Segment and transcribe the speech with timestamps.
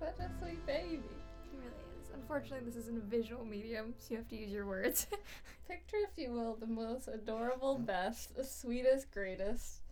[0.00, 1.02] such a sweet baby.
[1.42, 2.10] He really is.
[2.14, 5.06] Unfortunately, this isn't a visual medium, so you have to use your words.
[5.68, 9.82] Picture, if you will, the most adorable, best, the sweetest, greatest,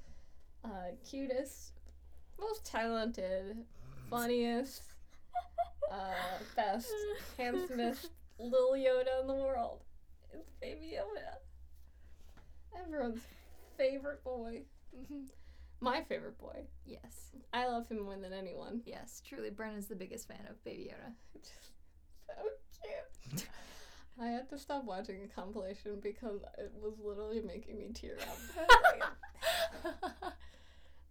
[0.65, 1.73] uh, cutest,
[2.41, 3.59] most talented,
[4.09, 4.82] funniest,
[5.92, 6.15] uh,
[6.56, 6.93] best,
[7.37, 9.80] handsomest little Yoda in the world.
[10.32, 11.37] It's Baby Yoda.
[12.80, 13.20] Everyone's
[13.77, 14.62] favorite boy.
[15.80, 16.64] My favorite boy.
[16.84, 17.30] yes.
[17.52, 18.82] I love him more than anyone.
[18.84, 21.12] Yes, truly, Brenna's the biggest fan of Baby Yoda.
[22.27, 22.34] So
[23.32, 23.46] cute.
[24.20, 28.38] I had to stop watching a compilation because it was literally making me tear up.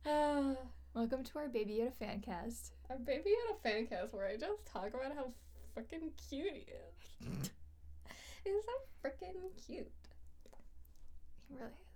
[0.93, 2.73] Welcome to our Baby Yoda fan cast.
[2.89, 5.31] our baby Yoda fan cast where I just talk about how
[5.75, 7.49] freaking cute he is.
[8.43, 8.71] He's so
[9.03, 9.91] freaking cute.
[11.49, 11.86] He really is.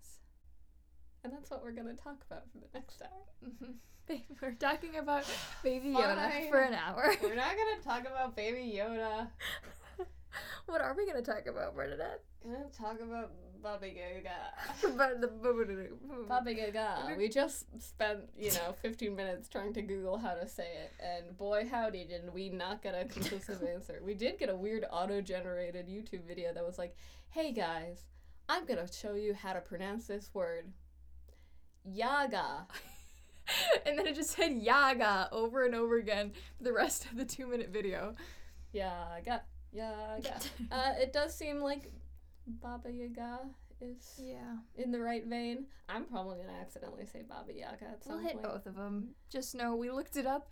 [1.23, 3.69] And that's what we're gonna talk about for the next hour.
[4.41, 5.23] We're talking about
[5.63, 6.49] Baby Yoda Fine.
[6.49, 7.13] for an hour.
[7.21, 9.27] We're not gonna talk about baby Yoda.
[10.65, 12.21] what are we gonna talk about, Bernadette?
[12.43, 14.31] We're gonna talk about Baba Yaga.
[14.93, 15.27] about the
[16.27, 17.15] Baba Yaga.
[17.17, 21.37] We just spent, you know, 15 minutes trying to Google how to say it, and
[21.37, 24.01] boy howdy did we not get a conclusive answer.
[24.03, 26.95] We did get a weird auto-generated YouTube video that was like,
[27.29, 28.07] "Hey guys,
[28.49, 30.65] I'm gonna show you how to pronounce this word,
[31.85, 32.67] Yaga."
[33.85, 37.25] and then it just said Yaga over and over again for the rest of the
[37.25, 38.15] two minute video.
[38.73, 40.39] Yaga, Yaga.
[40.71, 41.91] Uh, it does seem like
[42.47, 43.39] Baba Yaga
[43.81, 44.57] is Yeah.
[44.75, 45.65] in the right vein.
[45.89, 48.43] I'm probably gonna accidentally say Baba Yaga at some We'll hit point.
[48.43, 49.09] both of them.
[49.29, 50.49] Just know we looked it up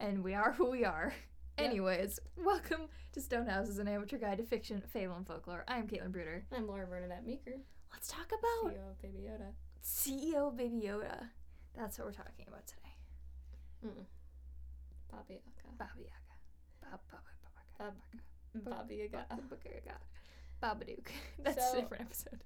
[0.00, 1.14] and we are who we are.
[1.58, 1.66] Yep.
[1.70, 2.82] Anyways, welcome
[3.12, 5.64] to Stonehouses, an amateur guide to fiction, fable, and folklore.
[5.66, 6.44] I'm Caitlin Bruder.
[6.54, 7.56] I'm Laura Bernadette Meeker,
[7.92, 9.52] Let's talk about CEO of Baby Yoda.
[9.86, 11.28] CEO Baby Yoda.
[11.76, 12.94] That's what we're talking about today.
[13.86, 14.04] Mm.
[15.10, 15.76] Baba Yaga.
[15.78, 16.34] Baba Yaga.
[16.82, 17.02] Baba
[17.78, 17.94] Bab-
[18.64, 19.26] Baba Baba Yaga.
[19.64, 19.98] Yaga.
[20.62, 21.06] Babadook.
[21.42, 22.44] That's So- a different episode.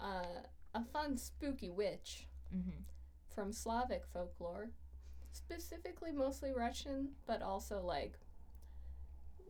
[0.00, 0.42] Uh,
[0.74, 2.82] a fun spooky witch Mm-hmm.
[3.34, 4.70] from Slavic folklore,
[5.32, 8.12] specifically mostly Russian, but also like.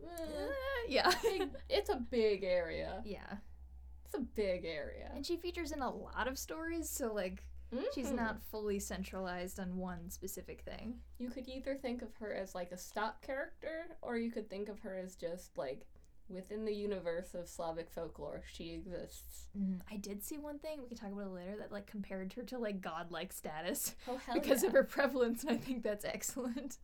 [0.03, 0.47] eh,
[0.87, 1.11] yeah.
[1.21, 3.01] big, it's a big area.
[3.05, 3.35] yeah.
[4.07, 5.11] It's a big area.
[5.13, 7.43] And she features in a lot of stories, so like
[7.93, 8.15] she's Mhm.
[8.15, 11.01] not fully centralized on one specific thing.
[11.17, 14.69] You could either think of her as like a stock character, or you could think
[14.69, 15.85] of her as just like
[16.29, 19.47] within the universe of Slavic folklore, she exists.
[19.89, 22.43] I did see one thing we can talk about it later that like compared her
[22.43, 24.67] to like godlike status Oh hell because yeah.
[24.67, 26.77] of her prevalence, and I think that's excellent.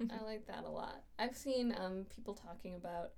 [0.10, 1.02] I like that a lot.
[1.18, 3.12] I've seen um people talking about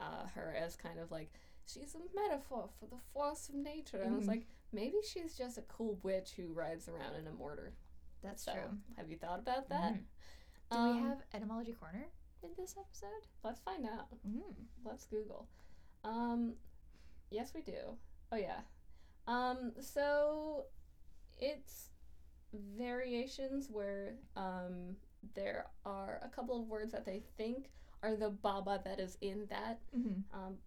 [0.00, 1.32] uh, her as kind of like
[1.66, 4.00] she's a metaphor for the force of nature.
[4.02, 4.28] And I was Mhm.
[4.28, 7.74] like, maybe she's just a cool witch who rides around in a mortar.
[8.22, 8.78] That's So, true.
[8.96, 9.94] have you thought about that?
[9.94, 10.04] Mhm.
[10.70, 12.10] Do Um, we have etymology corner
[12.42, 13.26] in this episode?
[13.42, 14.08] Let's find out.
[14.26, 14.66] Mm.
[14.84, 15.48] Let's Google.
[16.02, 16.56] Um,
[17.30, 17.98] yes, we do.
[18.32, 18.62] Oh yeah.
[19.26, 20.66] Um, so
[21.38, 21.90] it's
[22.52, 24.96] variations where um
[25.34, 27.70] there are a couple of words that they think
[28.02, 29.80] are the baba that is in that.
[29.92, 30.58] hmm Um,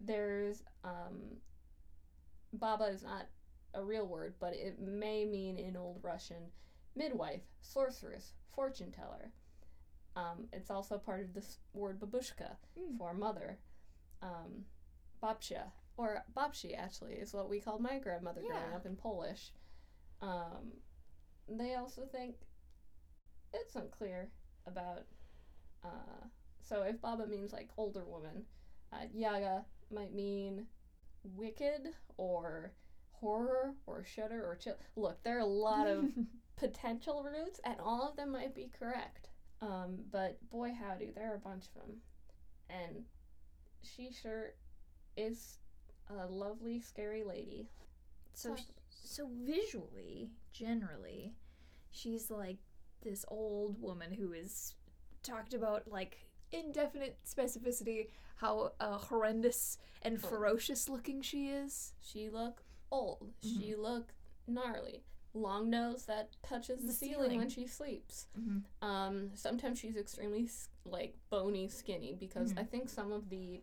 [0.00, 1.38] there's um,
[2.52, 3.26] baba is not
[3.74, 6.50] a real word, but it may mean in Old Russian
[6.94, 9.30] midwife, sorceress, fortune teller.
[10.14, 12.96] Um, it's also part of the word babushka Mm.
[12.98, 13.58] for mother.
[14.22, 14.64] Um,
[15.22, 15.64] babcia,
[15.98, 19.52] or babci actually, is what we called my grandmother growing up in Polish.
[20.22, 20.72] Um,
[21.48, 22.36] they also think
[23.52, 24.30] it's unclear
[24.66, 25.04] about.
[25.84, 26.24] Uh,
[26.60, 28.44] so if baba means like older woman,
[28.92, 30.66] uh, yaga might mean
[31.34, 32.72] wicked or
[33.12, 34.76] horror or shudder or chill.
[34.96, 36.04] Look, there are a lot of
[36.56, 39.28] potential roots, and all of them might be correct.
[39.62, 41.96] Um, but boy, howdy, there are a bunch of them.
[42.68, 43.04] And
[43.82, 44.52] she sure
[45.16, 45.58] is
[46.10, 47.68] a lovely, scary lady.
[48.34, 48.60] So, Talk-
[48.90, 51.32] so visually, generally,
[51.90, 52.58] she's like
[53.02, 54.74] this old woman who is
[55.22, 56.18] talked about like
[56.52, 60.26] indefinite specificity how uh, horrendous and Oh.
[60.28, 61.92] ferocious looking she is.
[62.00, 62.62] She look
[62.92, 63.32] old.
[63.42, 64.12] She look
[64.46, 65.02] gnarly.
[65.34, 67.38] Long nose that touches the, The ceiling, ceiling.
[67.38, 68.26] when she sleeps.
[68.38, 68.84] Mm-hmm.
[68.86, 70.48] Um, sometimes she's extremely
[70.84, 72.58] like bony, skinny because Mhm.
[72.58, 73.62] I think some of the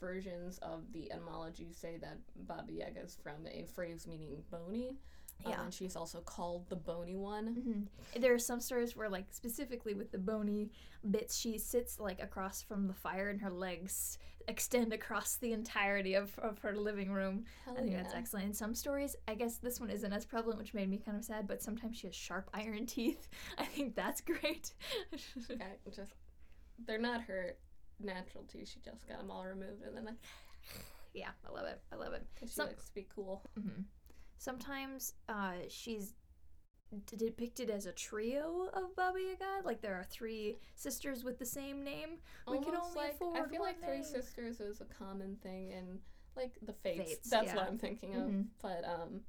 [0.00, 4.96] versions of the etymology say that Baba Yaga is from a phrase meaning bony.
[5.44, 5.62] Um, Yeah.
[5.64, 7.56] and she's also called the bony one.
[7.56, 8.20] Mm-hmm.
[8.20, 10.70] There are some stories where, like, specifically with the bony
[11.10, 14.18] bits, she sits like across from the fire, and her legs
[14.48, 17.44] extend across the entirety of, of her living room.
[17.64, 18.46] Hell I think that's excellent.
[18.46, 21.24] In some stories, I guess this one isn't as prevalent, which made me kind of
[21.24, 21.46] sad.
[21.48, 23.28] But sometimes she has sharp iron teeth.
[23.58, 24.72] I think that's great.
[25.50, 25.64] Okay,
[25.94, 26.12] just
[26.86, 27.56] they're not her
[28.00, 28.68] natural teeth.
[28.68, 30.16] She just got them all removed, and then like,
[31.14, 31.80] Yeah, I love it.
[31.92, 32.24] I love it.
[32.40, 33.42] she Some- likes to be cool.
[33.60, 33.82] hmm
[34.46, 36.14] Sometimes uh, she's
[37.06, 39.64] d- depicted as a trio of Baba Yaga.
[39.64, 42.18] Like there are three sisters with the same name.
[42.50, 44.04] We can only like I afford feel like one Three name.
[44.04, 46.00] Sisters is a common thing in
[46.36, 47.10] like the Fates.
[47.10, 47.68] Fates, that's what.
[47.68, 48.22] I'm thinking of.
[48.22, 48.46] Mhm.
[48.60, 49.20] But um,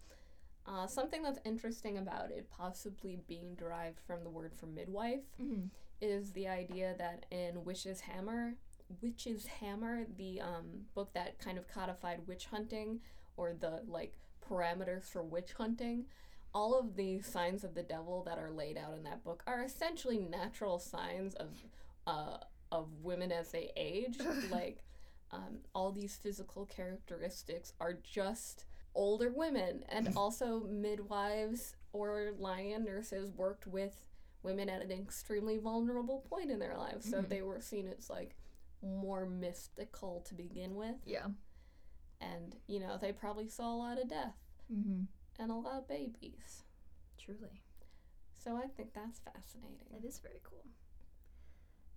[0.65, 5.65] uh, something that's interesting about it possibly being derived from the word for midwife Mm-hmm.
[6.01, 8.55] is the idea that in Witch's Hammer,
[9.03, 12.99] Witch's Hammer, the um, book that kind of codified witch hunting
[13.37, 14.17] or the like
[14.49, 16.05] parameters for witch hunting,
[16.53, 19.63] all of the signs of the devil that are laid out in that book are
[19.63, 21.49] essentially natural signs of
[22.05, 22.37] uh,
[22.71, 24.17] of women as they age.
[24.51, 24.83] like
[25.31, 33.31] um, all these physical characteristics are just older women, and also midwives or lion nurses
[33.31, 34.05] worked with
[34.43, 37.29] women at an extremely vulnerable point in their lives, so Mhm.
[37.29, 38.35] they were seen as like
[38.81, 41.27] more mystical to begin with, Yeah.
[42.31, 44.35] And you know they probably saw a lot of death
[44.73, 45.03] Mm-hmm.
[45.41, 46.63] and a lot of babies.
[47.23, 47.61] Truly.
[48.43, 49.85] So I think that's fascinating.
[49.91, 50.65] That is very cool.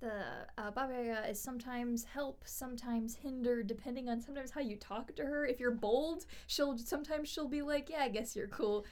[0.00, 0.12] The
[0.58, 5.22] uh, Baba Yaga is sometimes help, sometimes hinder, depending on sometimes how you talk to
[5.24, 5.46] her.
[5.46, 8.84] If you're bold, she'll sometimes she'll be like, "Yeah, I guess you're cool."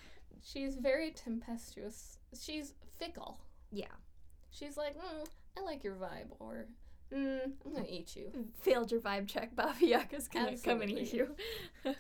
[0.43, 2.19] She's very tempestuous.
[2.41, 3.41] She's fickle.
[3.71, 3.95] Yeah.
[4.51, 5.27] She's like, mm,
[5.59, 6.67] I like your vibe, or
[7.13, 8.33] mm, I'm gonna eat you.
[8.61, 9.55] Failed your vibe check.
[9.57, 11.35] Baba Yaga's gonna come and eat you.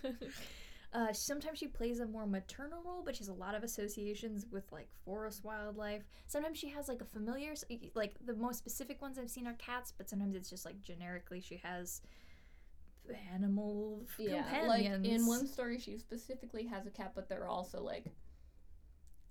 [0.93, 4.47] Uh, sometimes she plays a more maternal role, but she has a lot of associations
[4.53, 6.05] with like forest wildlife.
[6.29, 7.53] Sometimes she has like a familiar,
[7.97, 11.41] like the most specific ones I've seen are cats, but sometimes it's just like generically
[11.41, 12.01] she has
[13.33, 14.69] animal Yeah, companions.
[15.05, 18.07] like in one story, she specifically has a cat, but there are also like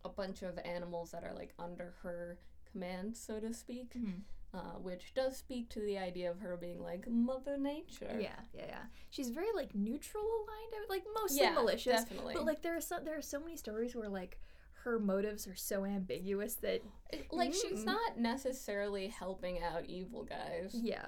[0.04, 2.38] a bunch of animals that are like under her
[2.70, 4.24] command, so to speak, Mhm.
[4.54, 8.18] Uh, which does speak to the idea of her being like Mother Nature.
[8.20, 8.82] Yeah, yeah, yeah.
[9.10, 12.02] She's very like neutral aligned, I would- like mostly yeah, malicious.
[12.04, 12.34] definitely.
[12.36, 14.40] But like there are so there are so many stories where like
[14.84, 17.86] her motives are so ambiguous that It- like she's Mm.
[17.86, 20.76] not necessarily helping out evil guys.
[20.76, 21.06] yeah,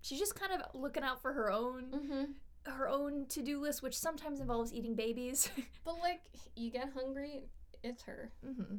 [0.00, 2.24] she's just kind of looking out for her own Mm-hmm.
[2.72, 5.48] her own to do list, which sometimes involves eating babies.
[5.84, 6.22] But like,
[6.56, 7.44] you get hungry,
[7.82, 8.32] it's her.
[8.44, 8.76] mm-hmm.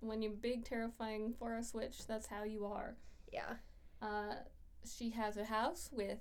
[0.00, 2.96] When you're big, terrifying forest witch, that's how you are.
[3.34, 3.56] Yeah,
[4.00, 4.34] Uh,
[4.86, 6.18] she has a house with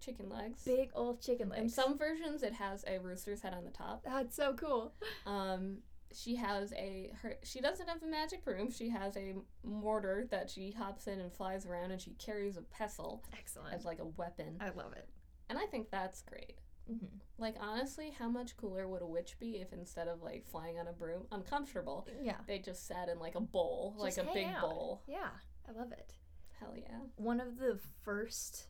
[0.00, 0.62] chicken legs.
[0.64, 1.62] big old chicken legs.
[1.62, 4.02] In some versions, it has a rooster's head on the top.
[4.04, 4.94] that's so cool.
[5.26, 5.78] Um,
[6.12, 7.36] she has a her.
[7.44, 8.70] She doesn't have a magic broom.
[8.70, 12.62] She has a mortar that she hops in and flies around, and she carries a
[12.62, 13.74] pestle Excellent.
[13.74, 14.56] as like a weapon.
[14.60, 15.08] I love it.
[15.48, 16.58] And I think that's great.
[16.90, 17.06] Mm-hmm.
[17.38, 20.88] Like honestly, how much cooler would a witch be if instead of like flying on
[20.88, 22.38] a broom, uncomfortable, Yeah.
[22.48, 24.62] they just sat in like a bowl, like a big out.
[24.62, 25.02] bowl.
[25.06, 25.28] Yeah,
[25.70, 26.12] I love it.
[26.58, 26.98] Hell yeah.
[27.16, 28.66] one of the first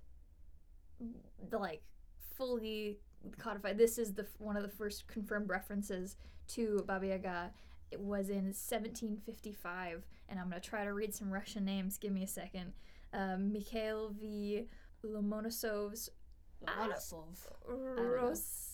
[1.51, 1.83] the like
[2.37, 2.99] fully
[3.39, 6.17] codified this is the one of the first confirmed references
[6.49, 7.51] to baba yaga
[7.91, 12.13] it was in 1755 and i'm going to try to read some russian names give
[12.13, 12.73] me a second
[13.13, 14.67] um, mikhail v
[15.05, 16.11] lomonosov's
[16.69, 16.87] Ah.
[16.87, 17.49] Lomonosov.
[17.69, 18.03] know.
[18.03, 18.67] Ros-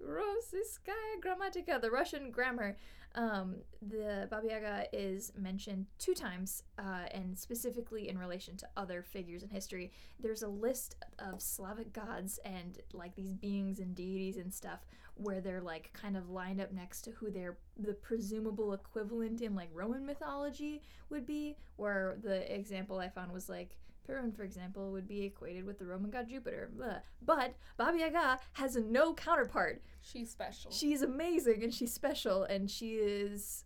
[0.00, 2.76] Rossiyskaya Grammatica, the Russian grammar.
[3.14, 9.02] Um, the Baba Yaga is mentioned two times, uh, and specifically in relation to other
[9.02, 9.92] figures in history.
[10.18, 15.40] There's a list of Slavic gods and like these beings and deities and stuff where
[15.40, 19.68] they're like kind of lined up next to who their the presumable equivalent in like
[19.74, 21.56] Roman mythology would be.
[21.76, 23.76] Where the example I found was like
[24.08, 26.70] Perun, for example, would be equated with the Roman god Jupiter.
[26.74, 26.98] Blah.
[27.24, 29.82] But Baba Yaga has no counterpart.
[30.00, 30.70] She's special.
[30.72, 33.64] She's amazing and she's special and she is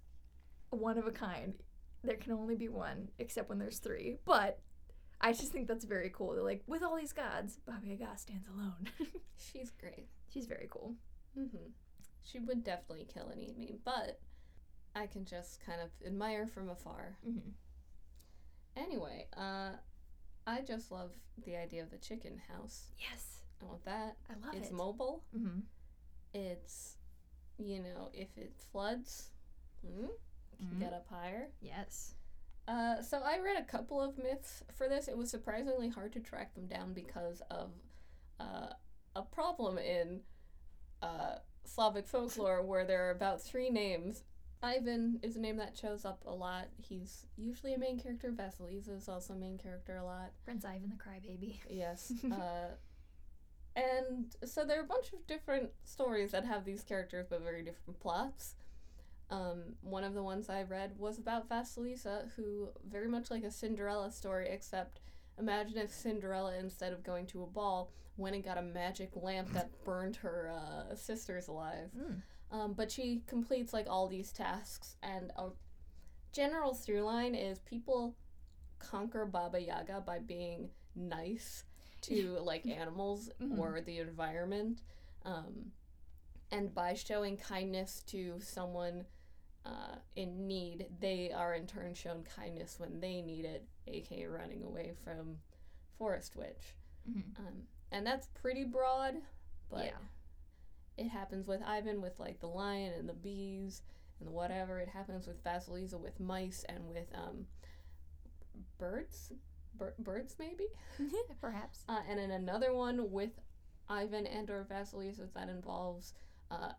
[0.71, 1.55] one of a kind.
[2.05, 4.17] There can only be one, except when there's three.
[4.27, 4.61] But
[5.21, 6.35] I just think that's very cool.
[6.35, 8.89] They're like, with all these gods, Baba Yaga stands alone.
[9.39, 10.07] She's great.
[10.33, 10.95] she's very cool.
[11.35, 11.47] hmm
[12.23, 14.21] She would definitely kill and eat me, but
[14.95, 17.17] I can just kind of admire from afar.
[17.27, 17.51] Mm-hmm.
[18.77, 19.71] Anyway, uh,
[20.47, 21.11] I just love
[21.45, 22.85] the idea of the chicken house.
[22.99, 24.17] Yes, I want that.
[24.31, 24.75] I love it's it.
[24.75, 25.23] mobile.
[25.37, 25.61] mm-hmm.
[26.35, 26.97] It's,
[27.59, 29.31] you know, if it floods,
[29.85, 30.09] mm,
[30.59, 30.81] can Mhm.
[30.81, 31.49] get up higher.
[31.61, 32.15] Yes.
[32.69, 35.09] Uh, so I read a couple of myths for this.
[35.09, 37.71] It was surprisingly hard to track them down because of
[38.39, 38.73] uh,
[39.15, 40.21] a problem in
[41.03, 44.25] uh, Slavic folklore where there are about three names.
[44.63, 46.69] Ivan is a name that shows up a lot.
[46.77, 48.33] He's usually a main character.
[48.33, 50.33] Vasilisa is also a main character a lot.
[50.45, 51.59] Prince Ivan the Crybaby.
[51.69, 52.13] Yes.
[52.33, 52.75] uh,
[53.77, 57.63] and so there are a bunch of different stories that have these characters but very
[57.63, 58.55] different plots.
[59.29, 63.51] Um, one of the ones I read was about Vasilisa, who very much like a
[63.51, 65.01] Cinderella story, except
[65.39, 69.53] imagine if Cinderella, instead of going to a ball, went and got a magic lamp
[69.53, 71.91] that burned her uh, sisters alive.
[71.99, 72.23] Mm.
[72.51, 75.49] Um, but she completes like all these tasks, and a
[76.33, 78.17] general through line is people
[78.79, 81.65] conquer Baba Yaga by being nice
[82.03, 83.59] to like animals Mhm.
[83.59, 84.83] or the environment,
[85.25, 85.73] um,
[86.53, 89.07] and by showing kindness to someone
[89.65, 94.63] uh, in need, they are in turn shown kindness when they need it, aka running
[94.63, 95.41] away from
[95.99, 96.77] Forest Witch.
[97.11, 97.37] Mhm.
[97.41, 99.17] Um, and that's pretty broad,
[99.69, 99.99] but Yeah.
[100.97, 103.83] It happens with Ivan with like the lion and the bees
[104.19, 104.79] and the whatever.
[104.79, 107.47] It happens with Vasilisa with mice and with um,
[108.79, 109.33] birds,
[109.75, 110.67] Bir- birds maybe.
[111.41, 111.85] Perhaps.
[111.89, 113.41] Uh, and in another one with
[113.89, 116.15] Ivan and or Vasilisa that involves.
[116.51, 116.73] Uh,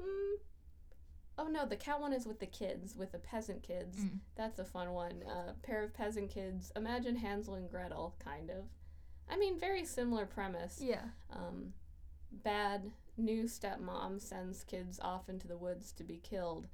[0.00, 0.36] mm,
[1.38, 3.98] oh no, the cat one is with the kids, with the peasant kids.
[3.98, 4.18] Mm.
[4.36, 5.22] That's a fun one.
[5.26, 6.72] A uh, pair of peasant kids.
[6.76, 8.64] Imagine Hansel and Gretel, kind of.
[9.28, 10.80] I mean, very similar premise.
[10.82, 11.04] Yeah.
[11.32, 11.72] Um,
[12.32, 16.68] bad new stepmom sends kids off into the woods to be killed,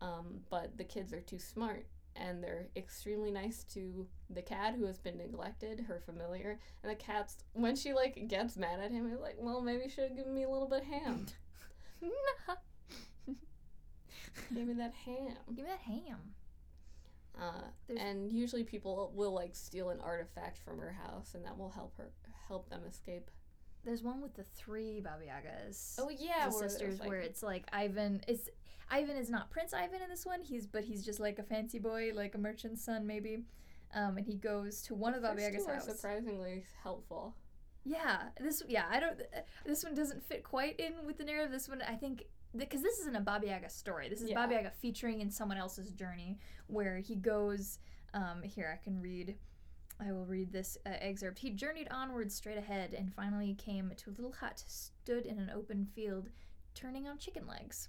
[0.00, 4.86] um, but the kids are too smart and they're extremely nice to the cat who
[4.86, 6.58] has been neglected, her familiar.
[6.82, 9.90] And the cat's when she like gets mad at him, he's like, "Well, maybe you
[9.90, 11.26] should have given me a little bit of ham.
[14.54, 16.34] Give me that ham." Give me that ham.
[17.40, 21.70] Uh, and usually people will like steal an artifact from her house, and that will
[21.70, 22.10] help her
[22.48, 23.30] help them escape.
[23.84, 25.96] There's one with the three Baba Yagas.
[25.98, 28.50] Oh yeah, the where sisters, like, where it's like Ivan is
[28.90, 30.40] Ivan is not Prince Ivan in this one.
[30.42, 33.44] He's but he's just like a fancy boy, like a merchant's son maybe.
[33.94, 35.86] Um, and he goes to one of Baba Yaga's house.
[35.86, 37.36] surprisingly helpful.
[37.84, 39.20] Yeah, this yeah I don't.
[39.66, 41.52] This one doesn't fit quite in with the narrative.
[41.52, 42.24] This one I think
[42.56, 44.08] because this isn't a Baba Yaga story.
[44.08, 44.36] This is Yeah.
[44.36, 47.78] Baba Yaga featuring in someone else's journey where he goes.
[48.14, 49.36] Um, here I can read.
[50.00, 51.38] I will read this uh, excerpt.
[51.38, 55.50] He journeyed onward straight ahead and finally came to a little hut stood in an
[55.54, 56.28] open field,
[56.74, 57.88] turning on chicken legs.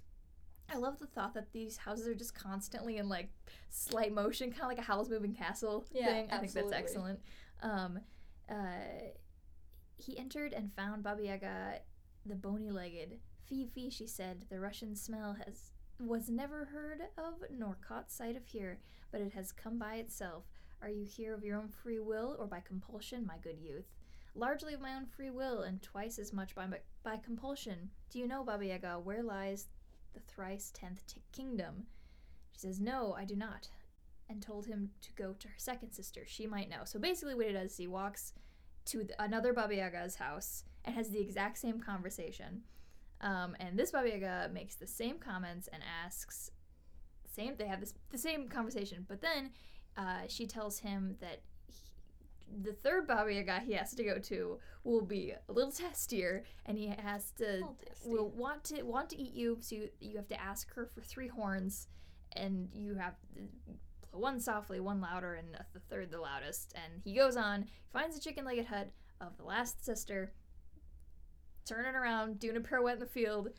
[0.72, 3.30] I love the thought that these houses are just constantly in like
[3.70, 6.28] slight motion, kind of like a Howl's Moving Castle Yeah, thing.
[6.30, 7.20] I think that's excellent.
[7.62, 8.00] Um,
[8.48, 8.54] uh,
[9.96, 11.80] he entered and found Baba Yaga,
[12.24, 13.18] the bony-legged.
[13.46, 14.44] Fee fee, she said.
[14.50, 18.78] The Russian smell has was never heard of nor caught sight of here,
[19.10, 20.44] but it has come by itself.
[20.82, 23.86] Are you here of your own free will or by compulsion, my good youth?
[24.34, 26.66] Largely of my own free will, and twice as much by
[27.02, 27.90] by compulsion.
[28.10, 29.68] Do you know, Baba Yaga, where lies
[30.12, 31.86] the thrice tenth t- kingdom?
[32.52, 33.68] She says, No, I do not,
[34.28, 36.24] and told him to go to her second sister.
[36.26, 36.84] She might know.
[36.84, 38.34] So basically, what he does is he walks
[38.86, 42.62] to th- another Baba Yaga's house and has the exact same conversation.
[43.22, 46.50] Um, and this Baba Yaga makes the same comments and asks,
[47.36, 47.54] same.
[47.56, 49.50] They have this the same conversation, but then
[49.96, 51.82] uh, she tells him that he,
[52.62, 56.78] the third Baba Yaga he has to go to will be a little testier, and
[56.78, 57.62] he has to
[58.04, 59.58] will want to want to eat you.
[59.60, 61.88] So you, you have to ask her for three horns,
[62.32, 63.14] and you have
[64.12, 66.74] one softly, one louder, and the third the loudest.
[66.74, 70.32] And he goes on, finds a chicken-legged hut of the last sister,
[71.64, 73.50] turning around, doing a pirouette in the field,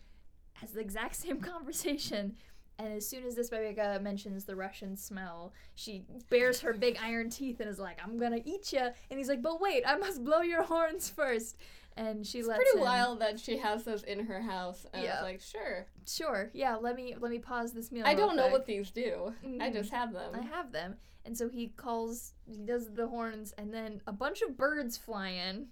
[0.53, 2.35] has the exact same conversation.
[2.79, 6.97] And as soon as this Baba Yaga mentions the Russian smell, she bares her big
[7.01, 8.79] iron teeth and is like, "I'm gonna eat you."
[9.09, 11.57] And he's like, "But wait, I must blow your horns first.
[11.95, 15.01] And she It's lets pretty him- wild that she has those in her house, and
[15.01, 15.13] Yeah.
[15.15, 15.87] it's like, sure.
[16.05, 16.75] Sure, yeah.
[16.75, 18.05] Let me let me pause this meal.
[18.05, 18.53] I don't know quick.
[18.53, 19.33] what these do.
[19.43, 19.73] I Mhm.
[19.73, 20.35] just have them.
[20.35, 20.99] I have them.
[21.25, 25.29] And so he calls, he does the horns, and then a bunch of birds fly
[25.29, 25.69] in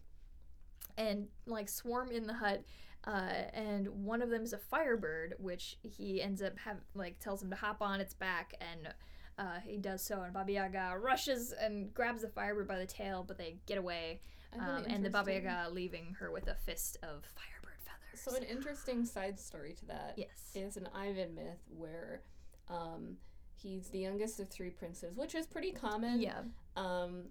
[0.98, 2.64] and like swarm in the hut.
[3.06, 7.42] Uh, and one of them is a firebird, which he ends up have like tells
[7.42, 8.94] him to hop on its back, and
[9.38, 10.22] uh, he does so.
[10.22, 14.22] And Baba Yaga rushes and grabs the firebird by the tail, but they get away.
[14.54, 18.22] An Um, and the Baba Yaga leaving her with a fist of firebird feathers.
[18.22, 20.30] So an interesting side story to that yes.
[20.56, 22.22] is an Ivan myth where
[22.70, 23.18] um,
[23.62, 26.22] he's the youngest of three princes, which is pretty common.
[26.22, 26.40] Yeah.
[26.76, 27.26] Um,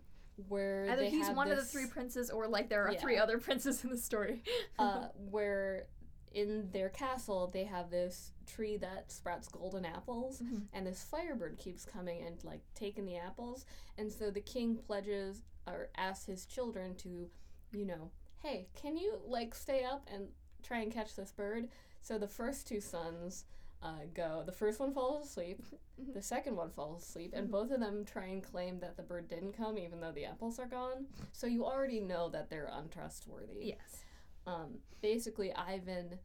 [0.49, 3.00] where Either he's one of the three princes, or like there are Yeah.
[3.00, 4.43] three other princes in the story.
[4.79, 5.87] uh, where
[6.33, 10.62] in their castle they have this tree that sprouts golden apples Mhm.
[10.73, 13.64] and this firebird keeps coming and like taking the apples
[13.99, 17.31] and so the king pledges or asks his children to
[17.73, 18.11] you know
[18.43, 20.26] hey can you like stay up and
[20.64, 21.69] try and catch this bird
[22.00, 23.45] so the first two sons
[23.83, 25.62] uh, go the first one falls asleep
[26.00, 26.14] Mhm.
[26.14, 27.52] the second one falls asleep and Mhm.
[27.52, 30.59] both of them try and claim that the bird didn't come even though the apples
[30.59, 34.04] are gone so you already know that they're untrustworthy yes.
[34.47, 36.19] um, basically Ivan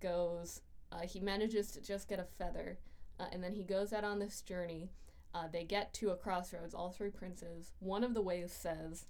[0.00, 2.76] goes Uh, he manages to just get a feather,
[3.20, 4.90] uh, and then he goes out on this journey.
[5.32, 7.70] Uh, they get to a crossroads, all three princes.
[7.78, 9.06] One of the ways says,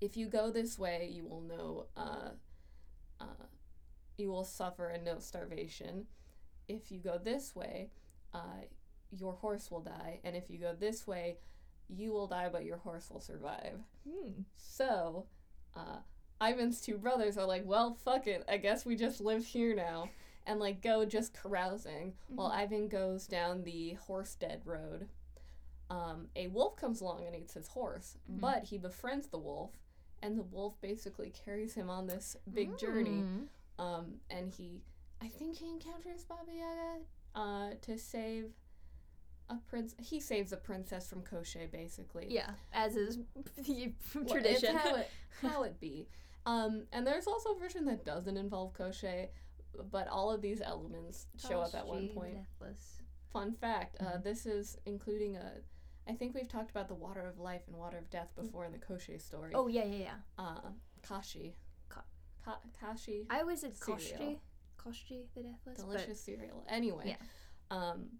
[0.00, 2.30] If you go this way, you will know, uh,
[3.20, 3.46] uh,
[4.18, 6.08] you will suffer and know starvation.
[6.68, 7.90] If you go this way,
[8.34, 8.64] uh,
[9.10, 10.20] your horse will die.
[10.24, 11.38] And if you go this way,
[11.88, 13.78] you will die, but your horse will survive.
[14.08, 14.42] Hmm.
[14.56, 15.26] So,
[15.74, 15.98] uh,
[16.40, 18.44] Ivan's two brothers are like, well, fuck it.
[18.48, 20.10] I guess we just live here now.
[20.48, 25.08] And like go just carousing while Ivan goes down the horse dead road.
[25.90, 28.40] Um, a wolf comes along and eats his horse, Mhm.
[28.40, 29.70] but he befriends the wolf,
[30.22, 33.22] and the wolf basically carries him on this big journey.
[33.22, 33.48] Mm.
[33.78, 34.82] Um, and he,
[35.22, 37.00] I think he encounters Baba Yaga
[37.34, 38.50] uh, to save
[39.48, 39.94] a prince.
[39.98, 42.26] He saves a princess from Koschei, basically.
[42.28, 43.18] Yeah, as is
[43.56, 44.76] the Well, tradition.
[44.76, 45.10] how it,
[45.42, 46.08] how it be.
[46.44, 49.28] Um, and there's also a version that doesn't involve Koschei,
[49.90, 52.34] but all of these elements show up at one point.
[52.34, 52.98] Deathless.
[53.32, 54.22] Fun fact: uh, Mhm.
[54.24, 55.52] this is including a.
[56.08, 58.70] I think we've talked about the water of life and water of death before in
[58.72, 59.52] the Koschei story.
[59.54, 60.14] Oh yeah, yeah, yeah.
[60.38, 60.60] uh,
[61.02, 61.56] Kashi.
[61.88, 62.04] Ka-
[62.44, 63.26] Ka- Kashi.
[63.28, 64.40] I always said Cereal.
[64.76, 65.24] Koschei.
[65.24, 65.76] Koschei the Deathless.
[65.78, 66.64] delicious cereal.
[66.68, 67.16] Anyway, Yeah.
[67.70, 68.18] um,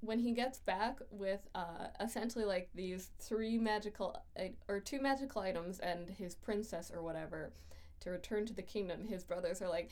[0.00, 5.40] when he gets back with uh, essentially like these three magical i- or two magical
[5.42, 7.52] items and his princess or whatever
[8.00, 9.90] to return to the kingdom, his brothers are like,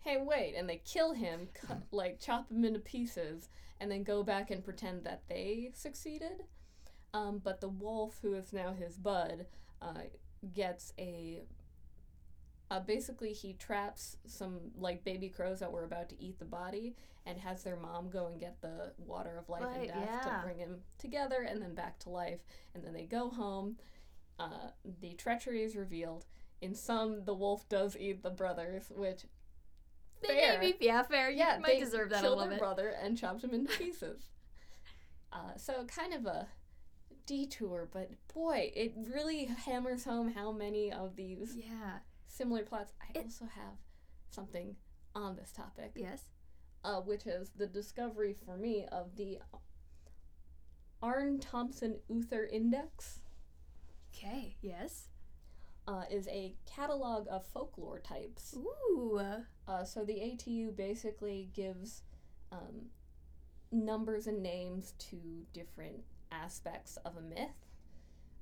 [0.00, 3.48] "Hey, wait!" and they kill him, cut, like chop him into pieces,
[3.80, 6.44] and then go back and pretend that they succeeded.
[7.14, 9.46] Um, but the wolf, who is now his bud,
[9.82, 10.02] uh,
[10.52, 11.42] gets a
[12.70, 16.94] uh, basically he traps some like baby crows that were about to eat the body
[17.26, 20.30] and has their mom go and get the water of life Right, and death yeah.
[20.38, 22.40] to bring him together and then back to life
[22.74, 23.76] and then they go home
[24.38, 26.24] uh, the treachery is revealed
[26.60, 29.22] in some the wolf does eat the brothers which
[30.22, 30.58] They fair.
[30.58, 31.30] maybe yeah, fair.
[31.30, 33.76] You yeah might they deserve that a killed little their brother and chopped him into
[33.78, 34.20] pieces
[35.32, 36.48] uh, so kind of a
[37.26, 41.98] detour but boy it really hammers home how many of these Yeah.
[42.28, 42.92] Similar plots.
[43.00, 43.78] I It- also have
[44.30, 44.76] something
[45.14, 46.30] on this topic, Yes.
[46.84, 49.40] uh, which is the discovery for me of the
[51.02, 53.20] Aarne Thompson Uther Index.
[54.12, 54.56] Okay.
[54.60, 55.08] Yes.
[55.86, 58.54] Uh, is a catalog of folklore types.
[58.56, 59.18] Ooh.
[59.66, 62.02] Uh, so the ATU basically gives
[62.52, 62.90] um,
[63.70, 67.64] numbers and names to different aspects of a myth,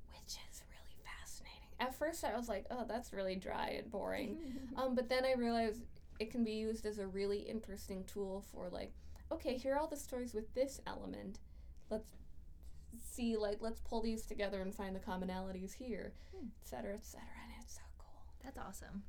[0.09, 1.66] which is really fascinating.
[1.79, 4.37] At first, I was like, "Oh, that's really dry and boring."
[4.77, 5.81] Um, but then I realized
[6.19, 8.91] it can be used as a really interesting tool for like,
[9.31, 11.39] okay, here are all the stories with this element.
[11.89, 12.09] Let's
[13.11, 16.47] see, like, let's pull these together and find the commonalities here, Hmm.
[16.61, 17.27] et cetera, et cetera.
[17.43, 18.21] And it's so cool.
[18.43, 19.03] That's awesome.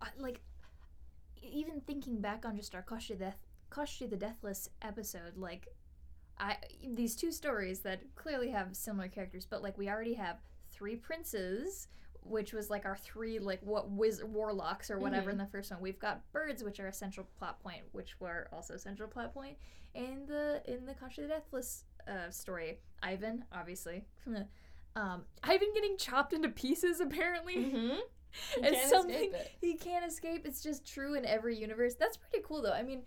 [0.00, 0.40] I, like,
[1.42, 3.34] even thinking back on just our Koshi the
[3.70, 5.68] Koshi the Deathless episode, like,
[6.38, 10.40] I these two stories that clearly have similar characters, but like we already have
[10.72, 11.88] three princes,
[12.24, 15.80] which was like our three like what wiz warlocks or whatever in the first one.
[15.80, 19.34] We've got birds, which are a central plot point, which were also a central plot
[19.34, 19.56] point
[19.94, 22.78] in the in the Koshi the Deathless uh, story.
[23.02, 24.04] Ivan, obviously.
[24.94, 27.56] Um, Ivan getting chopped into pieces apparently.
[27.56, 27.96] Mm-hmm.
[28.62, 30.46] It's something he can't escape.
[30.46, 31.94] It's just true in every universe.
[31.94, 32.72] That's pretty cool, though.
[32.72, 33.02] I mean,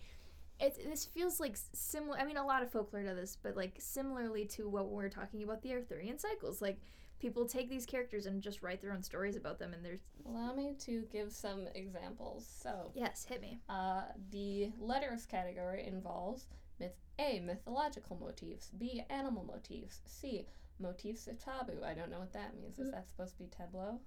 [0.60, 2.17] it this feels like similar.
[2.17, 5.43] I mean, a lot of folklore does this, but like similarly to what we're talking
[5.43, 6.62] about the Arthurian cycles.
[6.62, 6.80] Like
[7.25, 10.53] people take these characters and just write their own stories about them, and there's Allow
[10.53, 12.47] me to give some examples.
[12.61, 13.57] So, yes, hit me.
[13.67, 16.45] uh, the letters category involves
[16.79, 17.39] myth A.
[17.39, 18.69] Mythological motifs.
[18.77, 19.01] B.
[19.09, 20.01] Animal motifs.
[20.05, 20.45] C.
[20.79, 21.83] Motifs of taboo.
[21.83, 22.77] I don't know what that means.
[22.77, 23.99] Is that supposed to be tableau?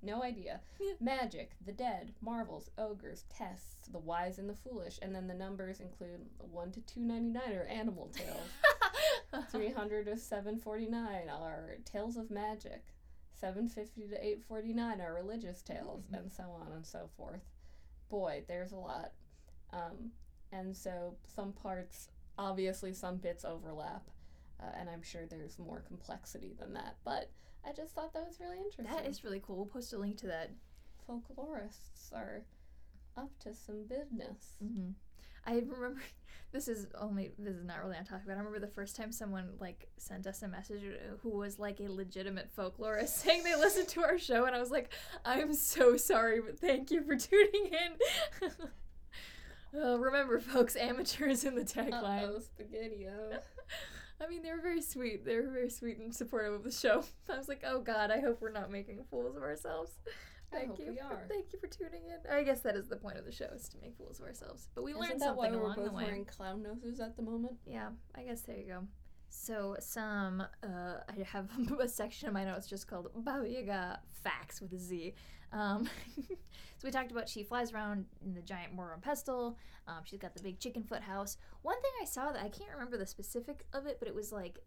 [0.00, 0.60] No idea.
[1.00, 5.80] Magic, the dead, marvels, ogres, tests, the wise and the foolish, and then the numbers
[5.80, 8.38] include one to two ninety nine are animal tales.
[9.50, 12.84] 300 to 749 are tales of magic
[13.34, 16.18] 750 to 849 are religious tales Mhm.
[16.18, 17.42] and so on and so forth
[18.08, 19.12] boy there's a lot
[19.72, 20.12] um,
[20.50, 24.08] and so some parts obviously some bits overlap
[24.60, 27.30] uh, and i'm sure there's more complexity than that but
[27.66, 29.56] i just thought that was really interesting that is really cool.
[29.56, 30.50] We'll post a link to that.
[31.08, 32.44] folklorists are
[33.16, 34.90] up to some business Mm-hmm.
[35.46, 36.00] I remember
[36.52, 39.12] this is only this is not really on topic, but I remember the first time
[39.12, 43.54] someone like sent us a message uh, who was like a legitimate folklorist saying they
[43.54, 44.92] listened to our show, and I was like,
[45.24, 48.50] I'm so sorry, but thank you for tuning in.
[49.80, 52.22] uh, remember, folks, amateurs in the tagline.
[52.22, 53.06] Uh-oh, spaghetti
[54.20, 55.24] I mean, they were very sweet.
[55.24, 57.04] They were very sweet and supportive of the show.
[57.28, 59.92] I was like, oh god, I hope we're not making fools of ourselves.
[60.50, 60.96] Thank you.
[60.96, 62.30] for- thank you for tuning in.
[62.32, 64.68] I guess that is the point of the show is to make fools of ourselves.
[64.74, 66.04] But we Isn't learned that why something we're along both the way.
[66.04, 67.56] wearing clown noses at the moment?
[67.66, 68.86] Yeah, I guess there you go.
[69.30, 70.66] So some uh,
[71.08, 71.48] I have
[71.80, 75.14] a section of my notes just called Baba Yaga facts with a Z.
[75.52, 79.58] Um, so we talked about she flies around in the giant and pestle.
[79.86, 81.36] Um, she's got the big chicken foot house.
[81.62, 84.32] One thing I saw that I can't remember the specific of it, but it was
[84.32, 84.58] like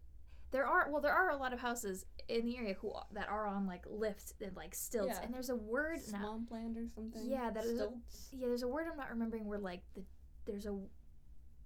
[0.52, 3.46] there are well there are a lot of houses in the area who that are
[3.46, 5.24] on like lifts and like stilts, Yeah.
[5.24, 6.00] and there's a word.
[6.00, 7.22] Swampland or something?
[7.28, 7.92] Yeah, that is a-
[8.30, 10.04] Yeah, there's a word I'm not remembering where like the
[10.46, 10.78] there's a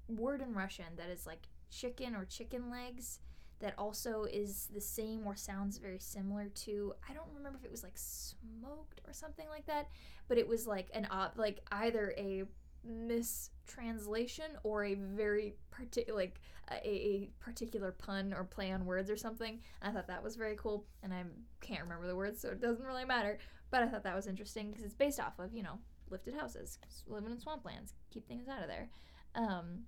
[0.09, 3.19] word in Russian that is like chicken or chicken legs
[3.59, 7.71] that also is the same or sounds very similar to I don't remember if it
[7.71, 9.89] was like smoked or something like that,
[10.29, 12.45] but it was like an op like either a
[12.87, 19.17] mistranslation or a very particular like a, a particular pun or play on words or
[19.17, 19.61] something.
[19.83, 21.23] I thought that was very cool, and I
[21.61, 23.39] can't remember the words, so it doesn't really matter.
[23.71, 25.79] But I thought that was interesting because it's based off of you know
[26.11, 28.89] lifted houses, living in swamplands, keep things out of there.
[29.35, 29.85] Um,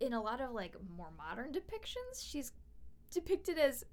[0.00, 2.52] in a lot of like more modern depictions, she's
[3.10, 3.84] depicted as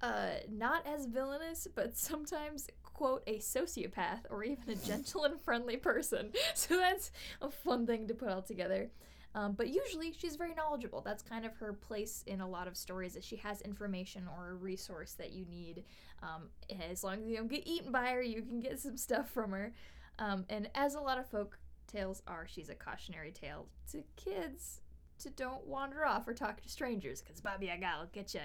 [0.00, 2.68] uh, not as villainous, but sometimes
[2.98, 6.32] quote a sociopath or even a gentle and friendly person.
[6.54, 8.90] So that's a fun thing to put all together.
[9.34, 11.00] Um, but usually she's very knowledgeable.
[11.02, 14.50] That's kind of her place in a lot of stories that she has information or
[14.50, 15.84] a resource that you need.
[16.24, 16.48] Um,
[16.90, 19.52] as long as you don't get eaten by her, you can get some stuff from
[19.52, 19.72] her.
[20.18, 21.56] Um, and as a lot of folk
[21.86, 24.80] tales are, she's a cautionary tale to kids
[25.20, 28.40] to don't wander off or talk to strangers because Baba Yaga will get you.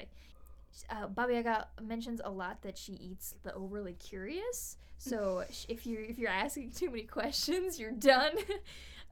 [0.90, 4.78] Uh, Baba Yaga mentions a lot that she eats the overly curious.
[4.98, 8.34] So if you're if you're asking too many questions, you're done.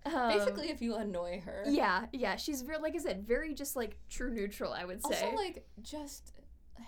[0.04, 1.64] Um, Basically, if you annoy her.
[1.68, 4.74] yeah, yeah, she's very like I said, very just like true neutral.
[4.74, 5.14] I would say.
[5.26, 6.34] Also, like, just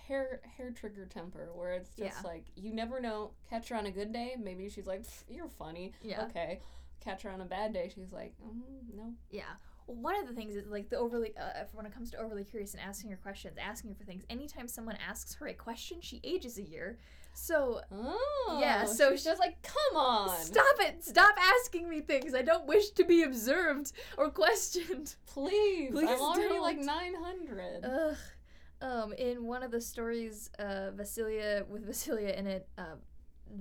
[0.07, 2.27] hair hair trigger temper, where it's just Yeah.
[2.27, 3.33] like, you never know.
[3.51, 5.93] Catch her on a good day, maybe she's like, you're funny.
[6.01, 6.23] yeah.
[6.23, 6.59] Okay.
[7.01, 9.13] Catch her on a bad day, she's like, mm, no.
[9.29, 9.43] Yeah.
[9.87, 12.43] Well, one of the things is like the overly, uh, when it comes to overly
[12.43, 14.23] curious and asking her questions, asking her for things.
[14.29, 16.97] Anytime someone asks her a question, she ages a year.
[17.33, 18.57] So Oh.
[18.61, 20.37] Yeah, so she's she- just like, come on.
[20.37, 21.03] stop it!
[21.03, 22.33] Stop asking me things.
[22.35, 25.15] I don't wish to be observed or questioned.
[25.25, 25.91] Please.
[25.91, 26.85] Please I'm already like don't.
[26.85, 27.85] 900.
[27.85, 28.17] Ugh.
[28.81, 32.95] Um, in one of the stories, uh, Vasilia with Vasilia in it, uh,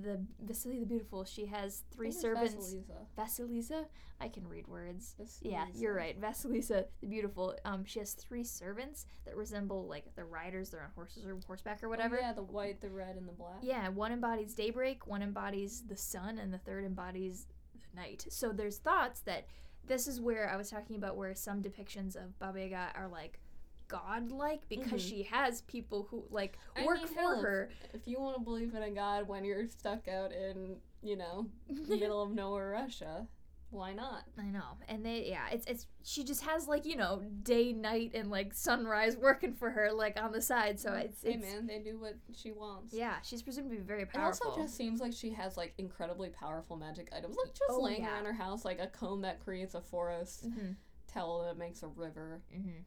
[0.01, 2.75] the Vasilia the Beautiful, she has three I think it's servants.
[2.75, 3.05] Vasilisa.
[3.17, 3.85] Vasilisa,
[4.19, 5.15] I can read words.
[5.41, 6.19] Yeah, you're right.
[6.19, 7.55] Vasilisa the Beautiful.
[7.65, 10.69] Um, she has three servants that resemble like the riders.
[10.69, 12.17] They're on horses or horseback or Oh, whatever.
[12.19, 13.57] yeah, the white, the red, and the black.
[13.61, 18.25] Yeah, one embodies daybreak, one embodies the sun, and the third embodies the night.
[18.29, 19.45] So there's thoughts that
[19.85, 23.39] this is where I was talking about where some depictions of Baba Yaga are like
[23.93, 25.09] godlike because Mhm.
[25.09, 27.69] she has people who like I work mean, for hell, her.
[27.93, 31.47] If you want to believe in a god when you're stuck out in, you know,
[31.87, 33.27] middle of nowhere Russia,
[33.69, 34.23] why not?
[34.37, 38.11] I know, and they yeah, it's it's she just has like you know day, night,
[38.15, 40.79] and like sunrise working for her like on the side.
[40.79, 42.93] So it's, hey man, they do what she wants.
[42.93, 44.47] yeah, she's presumed to be very powerful.
[44.47, 47.81] It also just seems like she has like incredibly powerful magic items, like just Oh,
[47.81, 48.13] laying yeah.
[48.13, 50.71] around her house, like a comb that creates a forest, hmm
[51.05, 52.79] towel that makes a river, hmm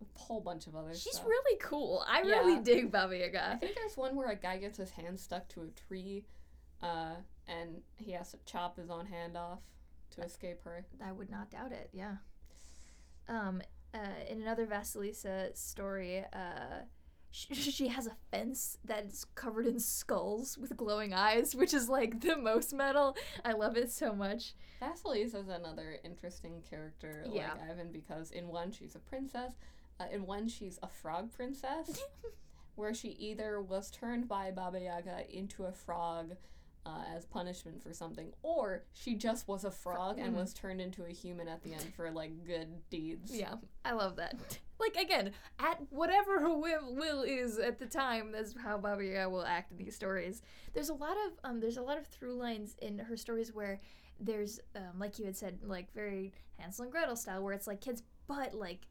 [0.00, 1.26] a whole bunch of other She's stuff.
[1.26, 2.04] really cool.
[2.08, 3.52] I really dig Baba Yaga.
[3.52, 6.24] I think there's one where a guy gets his hand stuck to a tree,
[6.82, 7.14] uh,
[7.46, 9.60] and he has to chop his own hand off
[10.16, 10.84] to escape her.
[11.04, 11.90] I would not doubt it.
[11.92, 12.16] Yeah.
[13.28, 13.62] Um,
[13.94, 16.82] uh, in another Vasilisa story, uh,
[17.30, 22.20] she, she has a fence that's covered in skulls with glowing eyes, which is like
[22.20, 23.16] the most metal.
[23.44, 24.54] I love it so much.
[24.80, 27.52] Vasilisa is another interesting character, Yeah.
[27.52, 29.54] like Ivan, because in one she's a princess,
[30.00, 32.00] uh, in one she's a frog princess,
[32.74, 36.36] where she either was turned by Baba Yaga into a frog
[36.86, 40.38] uh, as punishment for something, or she just was a frog and mhm.
[40.38, 43.36] was turned into a human at the end for like good deeds.
[43.36, 44.58] Yeah, I love that.
[44.80, 49.28] Like again, at whatever her will, will is at the time, that's how Baba Yaga
[49.28, 50.40] will act in these stories.
[50.72, 53.80] There's a lot of um, there's a lot of through lines in her stories where
[54.20, 57.80] there's um, like you had said, like very Hansel and Gretel style, where it's like
[57.80, 58.86] kids, but like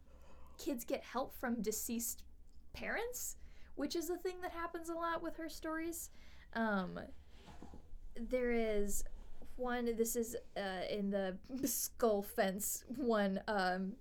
[0.57, 2.23] kids get help from deceased
[2.73, 3.37] parents,
[3.75, 6.09] which is a thing that happens a lot with her stories.
[6.53, 6.99] Um,
[8.29, 9.03] there is
[9.55, 9.95] one.
[9.95, 13.41] This is uh, in the skull fence one.
[13.47, 13.93] Um,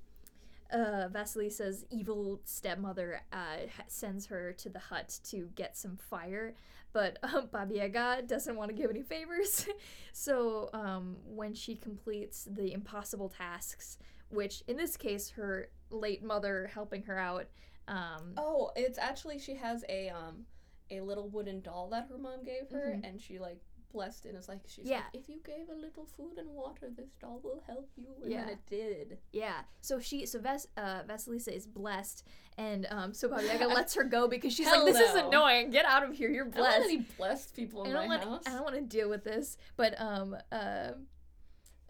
[0.72, 6.54] uh, Vasilisa's evil stepmother uh, sends her to the hut to get some fire,
[6.92, 9.68] but um, Baba Yaga doesn't want to give any favors.
[10.12, 13.98] so um, when she completes the impossible tasks,
[14.30, 17.46] which in this case her late mother helping her out,
[17.88, 20.44] um, Oh, it's actually she has a um
[20.90, 23.08] a little wooden doll that her mom gave her, Mhm.
[23.08, 23.60] and she like
[23.92, 24.26] blessed.
[24.26, 24.96] And it's like she's Yeah.
[24.98, 28.14] like, if you gave a little food and water, this doll will help you.
[28.22, 28.48] And Yeah.
[28.50, 29.18] it did.
[29.32, 29.62] Yeah.
[29.80, 32.24] So she so Ves uh Vasilisa is blessed
[32.58, 35.70] and um so Baba Yaga lets her go because she's Hell like this is annoying.
[35.70, 36.30] Get out of here.
[36.30, 37.16] You're I don't want blessed.
[37.16, 38.42] blessed people I don't my want house.
[38.46, 39.56] I don't want to deal with this.
[39.76, 40.92] But um uh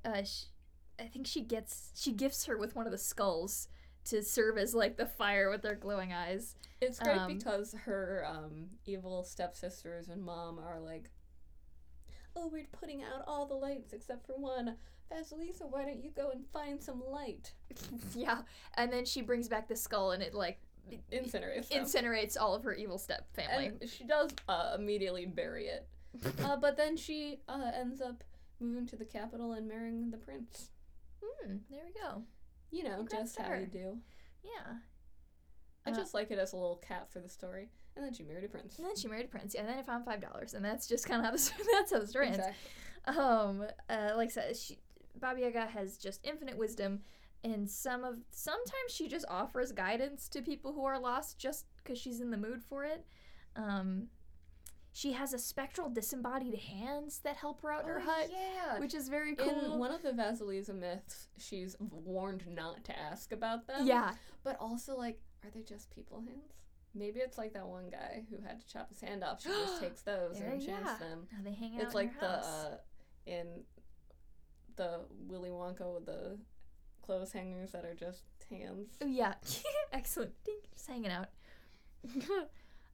[0.04, 0.44] uh sh
[0.98, 3.68] I think she gets she gifts her with one of the skulls
[4.06, 6.54] to serve as like the fire with their glowing eyes.
[6.80, 11.10] It's great Um, because her um, evil stepsisters and mom are like,
[12.34, 14.76] "Oh, we're putting out all the lights except for one.
[15.12, 17.52] Vasilisa, why don't you go and find some light?"
[18.14, 18.42] yeah.
[18.74, 20.58] And then she brings back the skull and it like
[21.12, 21.84] Incinerates them.
[21.84, 23.72] incinerates all of her evil step family.
[23.80, 25.86] and she does uh, immediately bury it.
[26.44, 28.22] uh, but then she uh, ends up
[28.60, 30.70] moving to the capital and marrying the prince.
[31.42, 32.22] Hmm, there we go.
[32.70, 33.60] You know, Congrats just how her.
[33.60, 33.98] you do.
[34.42, 34.74] Yeah.
[35.86, 37.70] I Uh, just like it as a little cap for the story.
[37.94, 38.78] And then she married a prince.
[38.78, 40.86] And then she married a prince, yeah, and then I found five dollars, and that's
[40.86, 42.38] just kind of how the that's how the story ends.
[42.38, 43.16] Exactly.
[43.22, 44.78] Um, uh, like I said, she,
[45.18, 47.00] Baba Yaga has just infinite wisdom,
[47.44, 51.98] and some of sometimes she just offers guidance to people who are lost just because
[51.98, 53.06] she's in the mood for it.
[53.54, 54.08] Um,
[54.96, 58.78] she has a spectral disembodied hands that help her out in her Oh, hut, yeah.
[58.80, 59.50] which is very cool.
[59.74, 63.86] In one of the Vasilisa myths, she's warned not to ask about them.
[63.86, 66.54] yeah, But also, like, are they just people hands?
[66.94, 69.42] Maybe it's like that one guy who had to chop his hand off.
[69.42, 70.96] She just takes those There- and enchants yeah.
[71.08, 71.26] them.
[71.30, 72.76] Now they hang out It's like the uh,
[73.26, 73.46] in
[74.76, 76.38] the Willy Wonka with the
[77.02, 78.88] clothes hangers that are just hands.
[79.02, 79.34] Oh yeah,
[79.92, 80.32] excellent.
[80.72, 81.28] Just hanging out.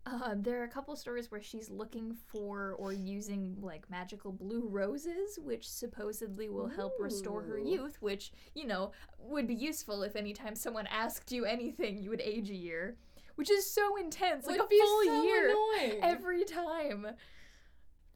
[0.04, 4.66] uh, there are a couple stories where she's looking for or using like magical blue
[4.68, 7.96] roses, which supposedly will help restore her youth.
[8.00, 12.50] Which you know would be useful if anytime someone asked you anything, you would age
[12.50, 12.96] a year,
[13.36, 16.00] which is so intense, like Would a be full so year annoying.
[16.02, 17.06] every time.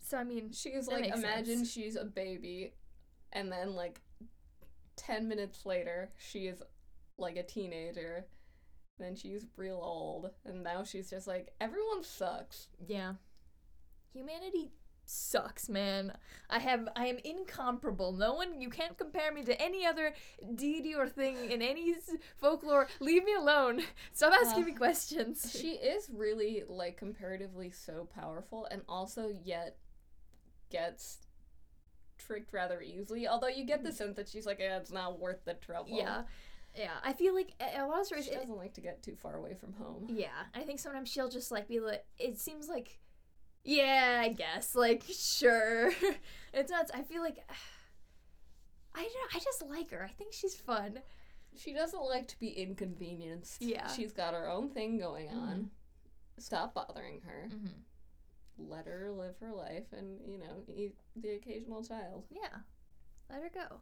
[0.01, 1.71] So I mean, She's like, imagine sense.
[1.73, 2.73] she's a baby,
[3.33, 4.01] and then like,
[4.97, 6.63] ten minutes later, she is
[7.19, 8.27] like a teenager.
[8.99, 12.69] Then she's real old, and now she's just like, everyone sucks.
[12.87, 13.15] Yeah.
[14.13, 14.73] Humanity
[15.05, 16.13] sucks, man.
[16.49, 18.13] I have I am incomparable.
[18.13, 20.15] No one you can't compare me to any other
[20.55, 21.95] deity or thing in any
[22.39, 22.89] folklore.
[23.01, 23.83] Leave me alone.
[24.13, 25.55] Stop asking Uh, me questions.
[25.61, 29.77] She is really like comparatively so powerful, and also yet
[30.71, 31.19] gets
[32.19, 33.29] tricked rather easily.
[33.29, 35.97] Although you get the sense that she's like, eh, it's not worth the trouble.
[35.97, 36.23] yeah.
[36.77, 36.93] Yeah.
[37.03, 39.55] I feel like a lot of stories She doesn't like to get too far away
[39.55, 40.07] from home.
[40.09, 42.99] Yeah, I think sometimes she'll just like be like, it seems like,
[43.65, 45.91] yeah, I guess, like, sure.
[46.53, 46.91] it's not.
[46.95, 47.39] I feel like,
[48.95, 49.35] I don't.
[49.35, 50.05] I just like her.
[50.05, 51.01] I think she's fun.
[51.57, 53.63] She doesn't like to be inconvenienced.
[53.63, 53.89] Yeah.
[53.89, 55.71] She's got her own thing going on.
[56.39, 56.43] Mhm.
[56.43, 57.49] Stop bothering her.
[57.49, 58.69] Mm-hmm.
[58.71, 62.25] Let her live her life and, you know, eat the occasional child.
[62.31, 62.59] Yeah,
[63.31, 63.81] let her go.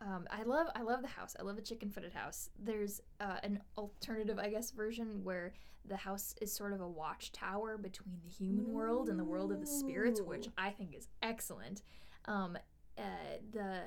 [0.00, 0.68] Um, I love.
[0.76, 1.34] I love the house.
[1.38, 2.50] I love the chicken-footed house.
[2.58, 7.78] There's uh, an alternative, I guess, version where the house is sort of a watchtower
[7.78, 11.82] between the human world and the world of the spirits, which I think is excellent.
[12.26, 12.56] Um,
[12.96, 13.02] uh,
[13.52, 13.84] the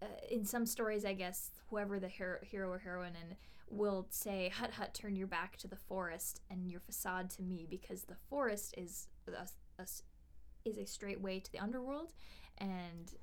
[0.00, 3.36] uh, in some stories, I guess whoever the hero, hero or heroine in
[3.68, 7.66] will say, "Hut hut, turn your back to the forest and your facade to me,"
[7.68, 9.86] because the forest is a, a,
[10.64, 12.12] is a straight way to the underworld,
[12.58, 13.14] and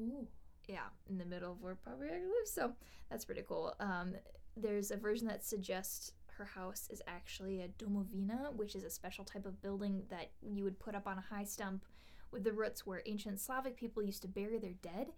[0.00, 0.26] Ooh.
[0.66, 2.52] Yeah, in the middle of where Baba Yaga lives.
[2.52, 2.72] So
[3.10, 3.74] that's pretty cool.
[3.80, 4.14] Um,
[4.56, 9.24] there's a version that suggests her house is actually a domovina, which is a special
[9.24, 11.84] type of building that you would put up on a high stump
[12.30, 15.12] with the roots where ancient Slavic people used to bury their dead.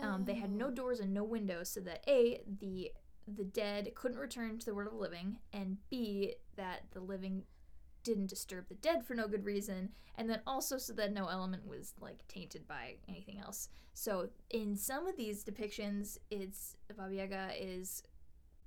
[0.00, 2.92] Um, they had no doors and no windows, so that a the
[3.26, 7.42] the dead couldn't return to the world of the living, and b that the living
[8.02, 11.66] didn't disturb the dead for no good reason, and then also so that no element
[11.66, 13.68] was like tainted by anything else.
[13.94, 18.02] So in some of these depictions, it's Baba Yaga is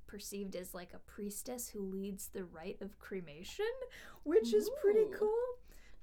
[0.08, 3.65] perceived as like a priestess who leads the rite of cremation,
[4.24, 5.34] which is pretty cool.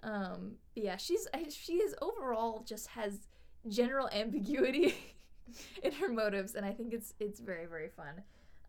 [0.02, 3.28] Um, yeah, she's she is overall just has
[3.68, 4.94] general ambiguity
[5.82, 8.22] in her motives, and I think it's it's very very fun.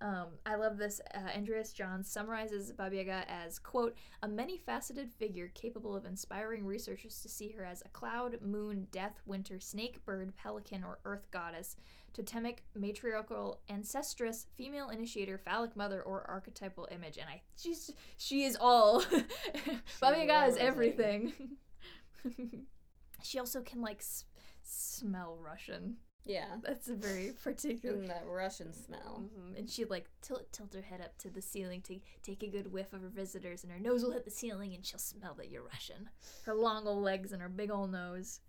[0.04, 1.00] Um, I love this.
[1.16, 7.22] Uh, Andreas Johns summarizes Baba Yaga as quote a many-faceted figure capable of inspiring researchers
[7.22, 11.78] to see her as a cloud, moon, death, winter, snake, bird, pelican, or earth goddess,
[12.12, 17.16] totemic, matriarchal, ancestress, female initiator, phallic mother, or archetypal image.
[17.18, 19.06] And I she's she is all.
[20.02, 21.32] Baba Yaga is everything.
[23.24, 24.26] she also can like s-
[24.64, 25.96] smell Russian.
[26.26, 26.56] Yeah.
[26.62, 27.98] That's a very particular.
[27.98, 29.24] And that Russian smell.
[29.26, 29.58] Mhm.
[29.60, 32.72] And she'd like tilt tilt her head up to the ceiling to take a good
[32.72, 35.50] whiff of her visitors, and her nose will hit the ceiling, and she'll smell that
[35.50, 36.10] you're Russian.
[36.46, 38.40] Her long old legs and her big old nose.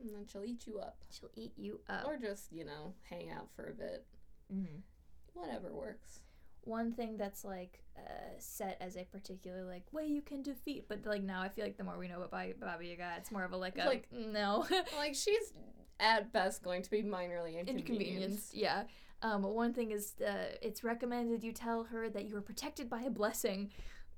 [0.00, 0.98] And then she'll eat you up.
[1.10, 2.04] She'll eat you up.
[2.06, 4.04] Or just, you know, hang out for a bit.
[4.50, 4.80] hmm
[5.32, 6.20] Whatever works.
[6.62, 11.04] One thing that's like uh, set as a particular like way you can defeat, but
[11.04, 13.52] like now I feel like the more we know about Baba Yaga, it's more of
[13.52, 15.52] a like a Like- no Like, she's
[16.00, 17.78] at best going to be minorly inconvenience.
[17.88, 18.54] inconvenienced.
[18.54, 18.82] Yeah.
[19.22, 23.02] Um, one thing is uh, it's recommended you tell her that you are protected by
[23.02, 23.70] a blessing,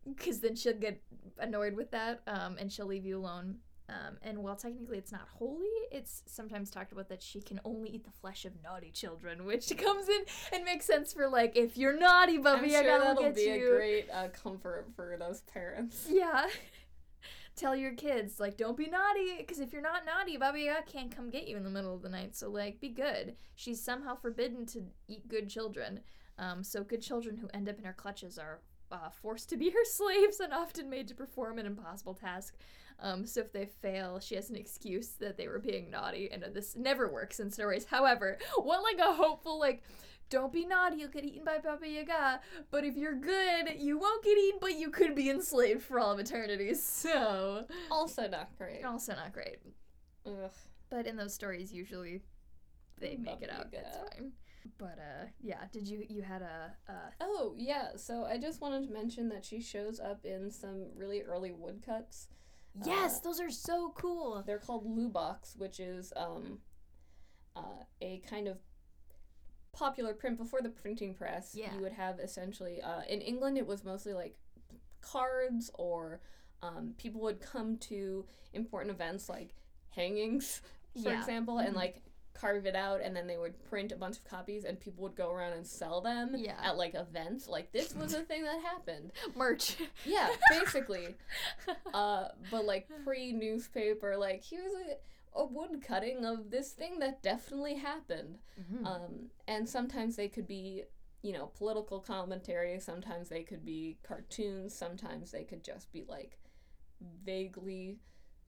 [0.05, 1.01] because then she'll get
[1.39, 3.59] annoyed with that, um, and she'll leave you alone.
[3.89, 7.91] Um, and while technically it's not holy, it's sometimes talked about that she can only
[7.91, 11.77] eat the flesh of naughty children, which comes in and makes sense for like if
[11.77, 13.75] you're naughty, Baba I'm sure will that'll get be you.
[13.75, 16.09] a great uh, comfort for those parents.
[16.11, 16.47] Yeah.
[17.57, 21.15] Tell your kids, like, don't be naughty, because if you're not naughty, Baba Yaga can't
[21.15, 22.37] come get you in the middle of the night.
[22.37, 23.35] So, like, be good.
[23.55, 26.01] She's somehow forbidden to eat good children.
[26.39, 28.61] Um, so, good children who end up in her clutches are
[28.93, 32.57] uh, forced to be her slaves and often made to perform an impossible task.
[33.01, 36.45] Um, so, if they fail, she has an excuse that they were being naughty, and
[36.53, 37.87] this never works in stories.
[37.87, 39.83] However, what, like, a hopeful, like,
[40.31, 42.41] don't be naughty, you'll get eaten by Baba Yaga.
[42.71, 46.13] But if you're good, you won't get eaten, but you could be enslaved for all
[46.13, 46.75] of eternity.
[46.75, 48.85] So, Also not great.
[48.85, 49.59] also not great.
[50.27, 50.51] Ugh.
[50.91, 52.23] But in those stories, usually
[52.99, 53.67] they make it out.
[53.73, 54.11] It's Yaga.
[54.17, 54.33] fine.
[54.79, 55.65] But uh, yeah.
[55.73, 57.11] Did you you had a uh?
[57.21, 57.91] Oh, yeah.
[57.97, 62.27] So I just wanted to mention that she shows up in some really early woodcuts.
[62.85, 64.43] Yes, Uh, those are so cool.
[64.45, 66.59] They're called Lubox, which is um,
[67.55, 68.59] uh, a kind of
[69.77, 71.55] popular print before the printing press.
[71.55, 71.75] Yeah.
[71.75, 74.37] You would have essentially, uh, in England, it was mostly like
[75.01, 76.21] cards or
[76.63, 79.55] um, people would come to important events like
[79.91, 80.63] hangings,
[81.03, 81.19] for Yeah.
[81.21, 81.77] example, and Mhm.
[81.77, 85.03] like carve it out and then they would print a bunch of copies and people
[85.03, 86.59] would go around and sell them Yeah.
[86.63, 89.79] at like events like this was a thing that happened Merch.
[90.05, 91.17] yeah basically
[91.95, 94.99] uh, but like pre newspaper, like here's a,
[95.37, 98.39] a wood cutting of this thing that definitely happened.
[98.59, 98.87] Mhm.
[98.87, 100.85] Um, and sometimes they could be,
[101.23, 102.79] you know, political commentary.
[102.81, 104.75] Sometimes they could be cartoons.
[104.75, 106.39] Sometimes they could just be like
[107.25, 107.99] vaguely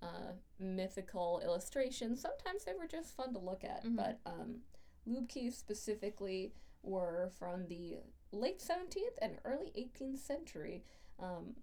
[0.01, 2.21] uh, mythical illustrations.
[2.21, 3.85] Sometimes they were just fun to look at.
[3.85, 3.97] Mhm.
[3.97, 4.63] But um,
[5.07, 7.99] lubki specifically were from the
[8.31, 10.85] late 17th and early 18th century.
[11.19, 11.57] Um,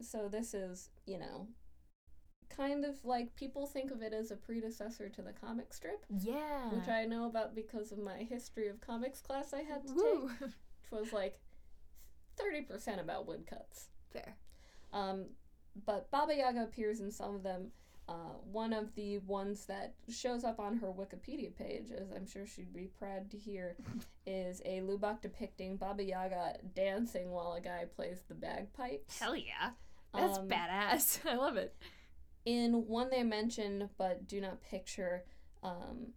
[0.00, 1.48] so this is, you know,
[2.48, 6.68] kind of like people think of it as a predecessor to the comic strip, yeah.
[6.70, 10.02] which I know about because of my history of comics class I had to take,
[10.02, 10.30] Woo.
[10.40, 11.38] which was like
[12.40, 13.88] 30% about woodcuts.
[14.12, 14.36] Fair.
[14.92, 15.26] Um,
[15.86, 17.72] but Baba Yaga appears in some of them.
[18.08, 22.46] Uh, one of the ones that shows up on her Wikipedia page, as I'm sure
[22.46, 23.76] she'd be proud to hear,
[24.26, 29.18] is a lubok depicting Baba Yaga dancing while a guy plays the bagpipes.
[29.18, 29.70] Hell yeah.
[30.14, 31.18] That's Um, badass.
[31.30, 31.76] I love it.
[32.48, 35.24] In one they mention but do not picture,
[35.62, 36.14] um,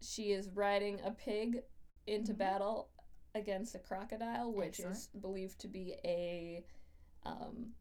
[0.00, 1.62] she is riding a pig
[2.06, 2.38] into Mhm.
[2.38, 2.88] battle
[3.34, 6.64] against a crocodile, which is believed to be a
[7.24, 7.74] um,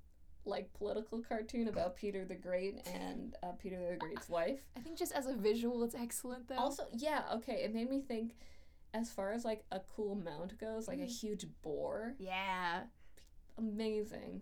[0.43, 4.67] like political cartoon about Peter the Great and uh, Peter the Great's wife.
[4.75, 6.55] I think just as a visual, it's excellent though.
[6.57, 8.35] Also, yeah, okay, it made me think
[8.93, 11.19] as far as like a cool mount goes, like a Mm.
[11.21, 12.87] huge boar, yeah.
[13.57, 14.41] amazing.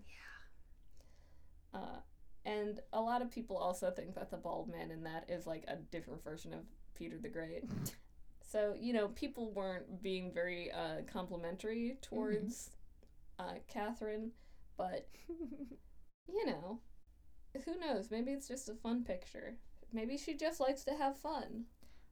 [1.73, 1.79] Yeah.
[1.79, 1.99] Uh,
[2.45, 5.63] and a lot of people also think that the bald man in that is like
[5.67, 6.59] a different version of
[6.93, 7.63] Peter the Great.
[8.41, 12.69] so, you know, people weren't being very uh, complimentary towards
[13.39, 14.31] uh, Catherine,
[14.77, 15.07] but,
[16.27, 16.79] you know,
[17.65, 18.11] who knows?
[18.11, 19.55] Maybe it's just a fun picture.
[19.91, 21.65] Maybe she just likes to have fun.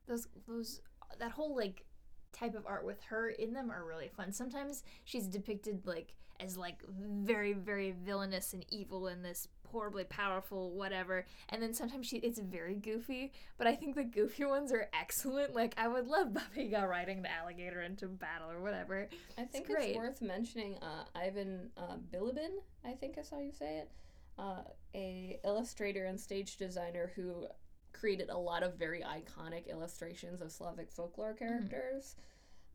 [0.08, 0.82] those those
[1.20, 1.86] that whole like
[2.32, 4.32] type of art with her in them are really fun.
[4.32, 10.72] Sometimes she's depicted like as like very very villainous and evil in this horribly powerful
[10.72, 11.26] whatever.
[11.50, 15.54] And then sometimes she it's very goofy but i think the goofy ones are excellent.
[15.64, 19.10] Like i would love baba yaga riding the alligator into battle or whatever.
[19.38, 19.90] I think great.
[19.90, 22.52] it's worth mentioning uh, Ivan uh, Bilibin,
[22.86, 23.92] I think is how you say it,
[24.38, 24.64] uh,
[24.96, 27.48] a illustrator and stage designer who
[27.94, 32.16] created a lot of very iconic illustrations of Slavic folklore characters.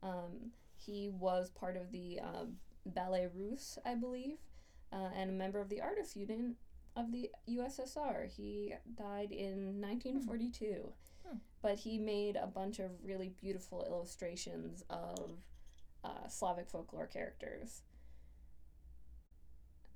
[0.01, 2.45] Um, he was part of the uh,
[2.85, 4.37] Ballet Russe, I believe,
[4.91, 6.55] uh, and a member of the Artists Union
[6.99, 8.29] of the USSR.
[8.29, 10.91] He died in 1942.
[11.27, 11.37] Hmm.
[11.61, 15.31] But he made a bunch of really beautiful illustrations of
[16.03, 17.81] uh, Slavic folklore characters.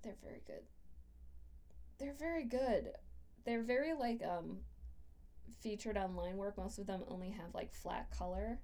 [0.03, 0.63] They're very good.
[1.97, 2.91] They're very good.
[3.45, 4.57] They're very like um
[5.61, 8.59] featured on line work, most of them only have like flat color.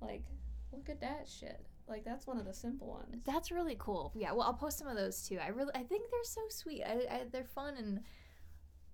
[0.00, 0.24] Like,
[0.72, 1.64] look at that shit.
[1.88, 3.22] Like that's one of the simple ones.
[3.24, 4.12] That's really cool.
[4.16, 5.38] Yeah, well, I'll post some of those too.
[5.38, 6.82] I really, I think they're so sweet.
[6.82, 8.00] I, I they're fun, and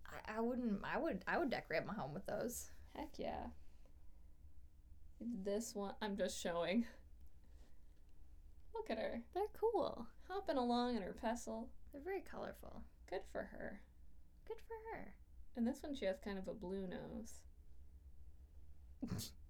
[0.07, 2.71] I, I wouldn't, I would, I would decorate my home with those.
[2.95, 3.47] Heck yeah.
[5.21, 6.85] This one I'm just showing.
[8.75, 9.23] Look at her.
[9.35, 10.07] They're cool.
[10.29, 11.69] Hopping along in her pestle.
[11.93, 12.83] They're very colorful.
[13.09, 13.81] Good for her.
[14.49, 15.15] Good for her.
[15.57, 17.43] And this one she has kind of a blue nose.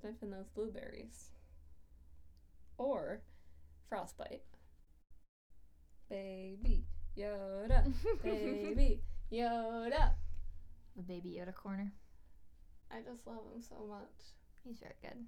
[0.00, 1.30] Sniffing those blueberries.
[2.78, 3.22] Or
[3.88, 4.42] frostbite.
[6.10, 6.84] Baby
[7.16, 7.92] Yoda.
[8.22, 9.00] Baby
[9.32, 10.12] Yoda.
[10.96, 11.92] The baby Yoda corner.
[12.90, 14.34] I just love him so much.
[14.64, 15.24] He's very good.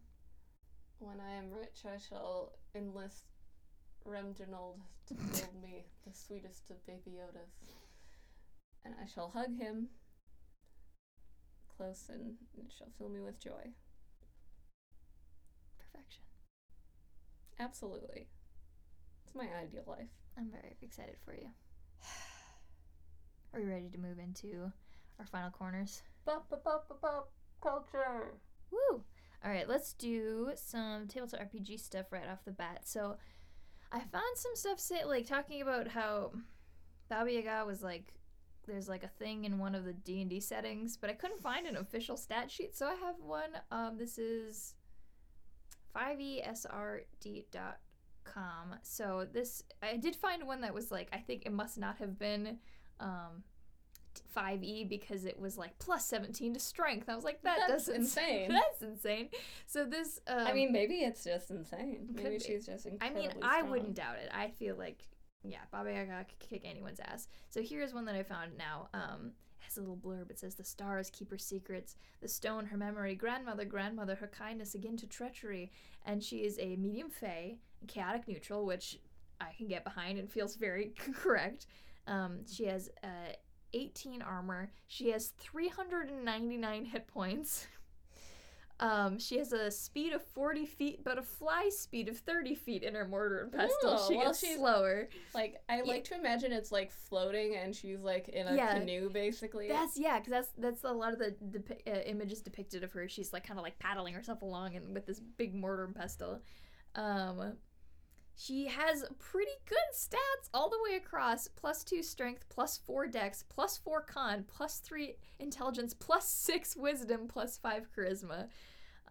[0.98, 3.24] When I am rich, I shall enlist
[4.04, 7.52] Reginald to build me the sweetest of baby Yodas.
[8.84, 9.88] And I shall hug him
[11.76, 13.72] close, and it shall fill me with joy.
[17.60, 18.28] Absolutely.
[19.24, 20.08] It's my ideal life.
[20.36, 21.48] I'm very excited for you.
[23.52, 24.70] Are you ready to move into
[25.18, 26.02] our final corners?
[26.24, 27.30] Pop, pop, pop, pop, pop
[27.62, 28.34] culture.
[28.70, 29.02] Woo!
[29.44, 32.82] All right, let's do some tabletop RPG stuff right off the bat.
[32.84, 33.16] So,
[33.90, 36.32] I found some stuff say like talking about how
[37.08, 38.12] Baba Yaga was like
[38.66, 41.40] there's like a thing in one of the D and D settings, but I couldn't
[41.40, 43.50] find an official stat sheet, so I have one.
[43.70, 44.74] Um, this is
[45.98, 47.02] 5esrd.com.
[48.82, 52.18] So this I did find one that was like I think it must not have
[52.18, 52.58] been
[53.00, 53.42] um
[54.36, 57.08] 5e because it was like plus 17 to strength.
[57.08, 58.50] I was like that That's doesn't insane.
[58.50, 59.28] That's insane.
[59.66, 62.08] So this um, I mean, maybe it's just insane.
[62.12, 62.38] Maybe be.
[62.38, 64.30] she's just I incredibly mean, I wouldn't doubt it.
[64.32, 65.02] I feel like,
[65.44, 67.28] yeah, Baba Yaga could kick anyone's ass.
[67.50, 68.88] So here's one that I found now.
[68.94, 69.32] Um,
[69.80, 70.30] little blurb.
[70.30, 71.96] It says, "The stars keep her secrets.
[72.20, 73.14] The stone, her memory.
[73.14, 75.72] Grandmother, grandmother, her kindness again to treachery."
[76.04, 78.98] And she is a medium fey, chaotic neutral, which
[79.40, 81.66] I can get behind and feels very correct.
[82.06, 83.32] Um, she has uh,
[83.74, 84.70] 18 armor.
[84.86, 87.66] She has 399 hit points.
[88.80, 92.82] Um, she has a speed of 40 feet, but a fly speed of 30 feet
[92.84, 93.74] in her mortar and pestle.
[93.84, 95.08] Oh, she well, gets she's- slower.
[95.34, 98.78] Like, I like to imagine it's like floating and she's like in a Yeah.
[98.78, 99.66] canoe, basically.
[99.66, 103.08] That's yeah, because that's that's a lot of the depi- uh, images depicted of her.
[103.08, 106.40] She's like kind of like paddling herself along and with this big mortar and pestle.
[106.94, 107.56] Um,
[108.38, 113.44] she has pretty good stats all the way across: plus two strength, plus four dex,
[113.48, 118.46] plus four con, plus three intelligence, plus six wisdom, plus five charisma.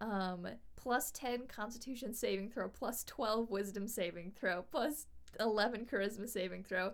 [0.00, 5.06] Um, plus 10 constitution saving throw, plus 12 wisdom saving throw, plus
[5.40, 6.92] 11 charisma saving throw.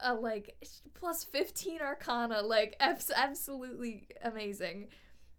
[0.00, 0.56] Uh, like
[0.92, 4.88] plus 15 arcana like abs- absolutely amazing.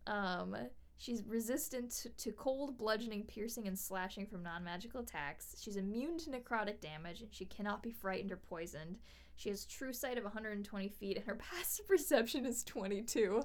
[0.08, 0.56] Um
[0.98, 6.30] she's resistant to, to cold bludgeoning piercing and slashing from non-magical attacks she's immune to
[6.30, 8.98] necrotic damage and she cannot be frightened or poisoned
[9.36, 13.44] she has true sight of 120 feet and her passive perception is 22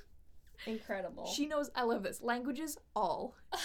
[0.66, 1.26] incredible.
[1.26, 3.36] she knows i love this languages all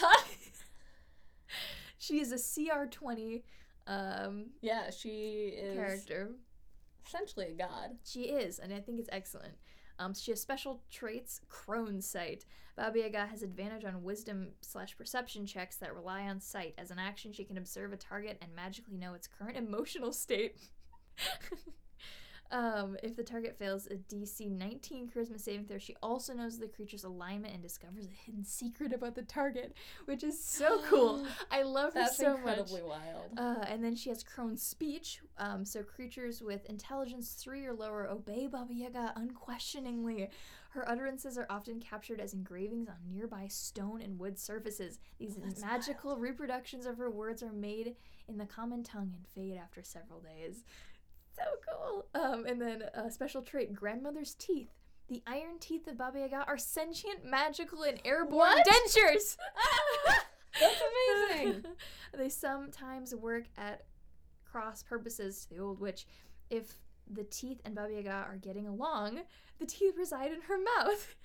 [1.97, 3.43] she is a cr20
[3.85, 6.31] um yeah, she is character
[7.05, 7.97] essentially a god.
[8.03, 9.55] She is, and I think it's excellent.
[9.99, 12.45] Um, she has special traits, crone sight.
[12.75, 16.73] Baba Yaga has advantage on wisdom slash perception checks that rely on sight.
[16.77, 20.57] As an action, she can observe a target and magically know its current emotional state.
[22.51, 26.67] um, if the target fails a DC 19 charisma saving throw, she also knows the
[26.67, 29.73] creature's alignment and discovers a hidden secret about the target,
[30.05, 31.25] which is so cool.
[31.51, 32.37] I love her That's so much.
[32.39, 33.31] incredibly wild.
[33.37, 35.21] Uh, and then she has crone speech.
[35.37, 40.29] Um, so creatures with intelligence three or lower obey Baba Yaga unquestioningly.
[40.69, 44.99] Her utterances are often captured as engravings on nearby stone and wood surfaces.
[45.19, 47.95] These Oh, that's magical reproductions of her words are made
[48.27, 50.63] in the common tongue and fade after several days.
[51.35, 52.05] So cool.
[52.13, 54.69] Um, and then a special trait: grandmother's teeth.
[55.09, 58.65] The iron teeth of Baba Yaga are sentient, magical, and airborne What?
[58.67, 59.37] dentures.
[60.59, 60.81] That's
[61.41, 61.65] amazing.
[62.17, 63.85] they sometimes work at
[64.49, 66.05] cross purposes to the old witch.
[66.49, 66.75] If
[67.09, 69.21] the teeth and Baba Yaga are getting along,
[69.59, 71.15] the teeth reside in her mouth,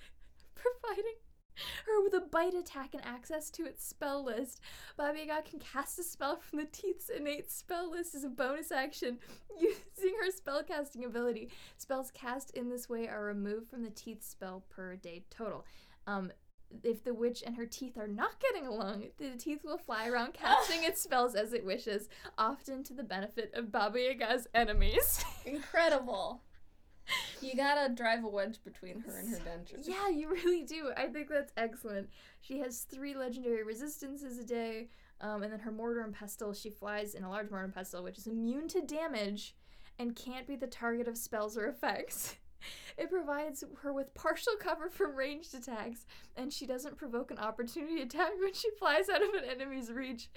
[0.55, 1.13] providing
[1.85, 4.61] her with a bite attack and access to its spell list.
[4.97, 8.71] Baba Yaga can cast a spell from the teeth's innate spell list as a bonus
[8.71, 9.19] action
[9.59, 11.49] using her spellcasting ability.
[11.77, 15.65] Spells cast in this way are removed from the teeth spell per day total.
[16.07, 16.31] Um,
[16.83, 20.33] if the witch and her teeth are not getting along, the teeth will fly around
[20.35, 25.23] casting its spells as it wishes, often to the benefit of Baba Yaga's enemies.
[25.45, 26.41] Incredible.
[27.41, 29.87] You gotta drive a wedge between her and her dentures.
[29.87, 30.91] Yeah, you really do.
[30.97, 32.09] I think that's excellent.
[32.41, 34.89] She has three legendary resistances a day,
[35.21, 36.53] um, and then her mortar and pestle.
[36.53, 39.55] She flies in a large mortar and pestle, which is immune to damage
[39.97, 42.35] and can't be the target of spells or effects.
[42.97, 46.05] It provides her with partial cover from ranged attacks,
[46.35, 50.29] and she doesn't provoke an opportunity attack when she flies out of an enemy's reach.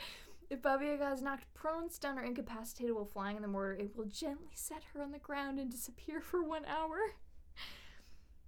[0.53, 3.97] If Baba Yaga is knocked prone, stunned, or incapacitated while flying in the mortar, it
[3.97, 6.99] will gently set her on the ground and disappear for one hour.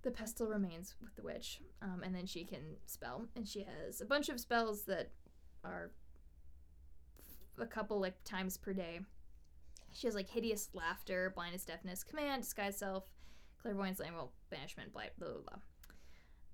[0.03, 4.03] The pestle remains with the witch, um, and then she can spell, and she has
[4.03, 5.13] a bunch of spells that
[5.65, 5.93] are
[7.59, 9.01] a couple like times per day.
[9.91, 13.05] She has like hideous laughter, blindness, deafness, command, disguise self,
[13.63, 15.29] clairvoyance, language, banishment, blah blah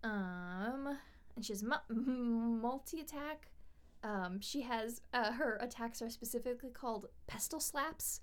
[0.03, 0.09] blah.
[0.09, 0.97] Um,
[1.35, 3.51] and she has mu- multi attack.
[4.03, 8.21] Um, she has uh, her attacks are specifically called pestle slaps,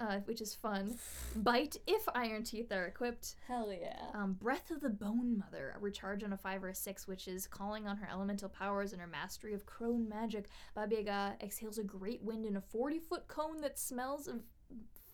[0.00, 0.98] uh, which is fun.
[1.36, 3.36] Bite if iron teeth are equipped.
[3.46, 4.06] Hell yeah.
[4.12, 7.28] Um, Breath of the Bone Mother, a recharge on a 5 or a 6, which
[7.28, 10.46] is calling on her elemental powers and her mastery of crone magic.
[10.74, 14.40] Baba Yaga exhales a great wind in a 40 foot cone that smells of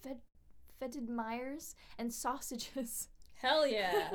[0.02, 0.22] fed-
[0.78, 3.08] fetid mires and sausages.
[3.34, 4.10] Hell yeah.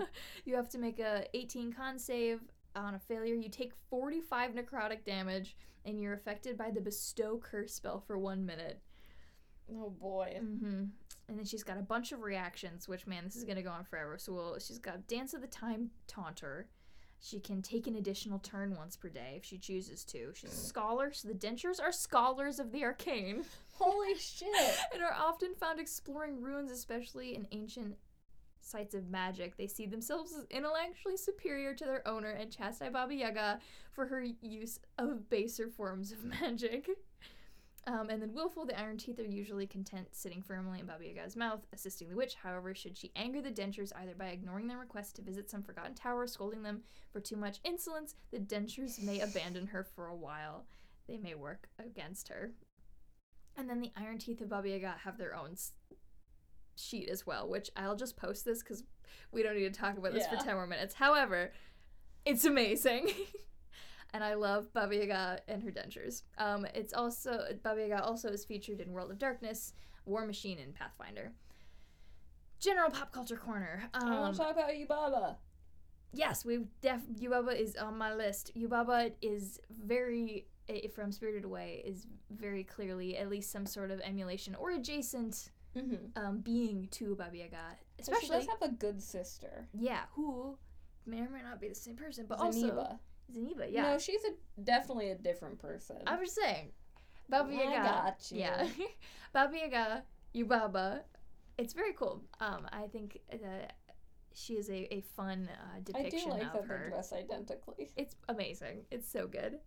[0.45, 2.41] you have to make a 18 con save.
[2.75, 5.55] On a failure, you take 45 necrotic damage,
[5.85, 8.81] and you're affected by the Bestow Curse spell for one minute.
[9.71, 10.37] oh boy.
[10.41, 10.83] Mm-hmm.
[11.27, 13.83] And then she's got a bunch of reactions, which man, this is gonna go on
[13.83, 14.17] forever.
[14.17, 16.67] So we'll, she's got Dance of the Time Taunter.
[17.19, 20.31] She can take an additional turn once per day if she chooses to.
[20.35, 24.47] She's a scholar, so the dentures are scholars of the arcane Holy shit.
[24.93, 27.95] and are often found exploring ruins, especially in ancient
[28.65, 29.57] sites of magic.
[29.57, 33.59] They see themselves as intellectually superior to their owner and chastise Baba Yaga
[33.91, 36.89] for her use of baser forms of magic.
[37.87, 41.35] Um, and then willful, the iron teeth are usually content sitting firmly in Baba Yaga's
[41.35, 42.33] mouth, assisting the witch.
[42.33, 45.93] However, should she anger the dentures either by ignoring their request to visit some forgotten
[45.93, 46.81] tower, or scolding them
[47.13, 50.65] for too much insolence, the dentures may abandon her for a while.
[51.07, 52.53] They may work against her.
[53.55, 55.55] And then the Iron Teeth of Baba Yaga have their own
[56.75, 58.83] sheet as well, which I'll just post this because
[59.31, 60.37] we don't need to talk about this Yeah.
[60.39, 60.93] for 10 more minutes.
[60.95, 61.51] However,
[62.25, 63.09] it's amazing.
[64.13, 66.23] and I love Baba Yaga and her dentures.
[66.37, 69.73] Um, it's also, Baba Yaga also is featured in World of Darkness,
[70.05, 71.31] War Machine, and Pathfinder.
[72.59, 73.89] General Pop Culture Corner.
[73.93, 75.35] I want Um, to talk about Yubaba.
[76.13, 78.51] Yes, we def Yubaba is on my list.
[78.55, 83.99] Yubaba is very eh, from Spirited Away is very clearly at least some sort of
[84.01, 86.17] emulation or adjacent Mm-hmm.
[86.25, 87.57] um, being to Baba Yaga.
[87.97, 89.67] she Especially does have a good sister.
[89.73, 90.57] yeah, who
[91.05, 92.99] may or may not be the same person, but also Zeniba.
[93.35, 93.67] Zeniba.
[93.69, 95.97] Yeah, No, she's a definitely a different person.
[96.07, 96.71] I was saying
[97.29, 97.83] Baba I Yaga.
[97.83, 98.39] got you.
[98.39, 98.67] Yeah,
[99.33, 100.03] Baba Yaga,
[100.33, 101.01] Yubaba.
[101.57, 102.21] It's very cool.
[102.39, 103.37] Um, I think uh,
[104.33, 106.81] she is a, a fun uh, I do like of that her.
[106.85, 107.89] they dress identically.
[107.95, 108.85] It's amazing.
[108.91, 109.59] It's so good.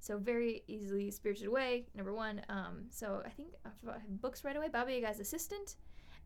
[0.00, 1.86] So very easily spirited away.
[1.94, 2.42] Number one.
[2.48, 2.86] Um.
[2.90, 3.70] So I think I
[4.08, 4.68] books right away.
[4.68, 5.76] Baba Yaga's assistant.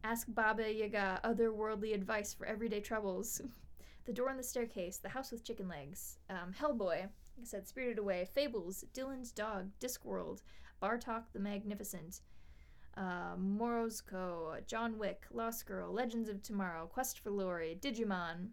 [0.04, 3.40] Ask Baba Yaga otherworldly advice for everyday troubles.
[4.04, 4.98] the door on the staircase.
[4.98, 6.18] The house with chicken legs.
[6.28, 6.52] Um.
[6.58, 7.00] Hellboy.
[7.00, 8.28] Like I said, Spirited Away.
[8.34, 8.84] Fables.
[8.94, 9.70] Dylan's dog.
[9.80, 10.42] Discworld.
[10.82, 12.20] Bartok the Magnificent.
[12.94, 18.48] Uh, Morozko, John Wick, Lost Girl, Legends of Tomorrow, Quest for Glory, Digimon,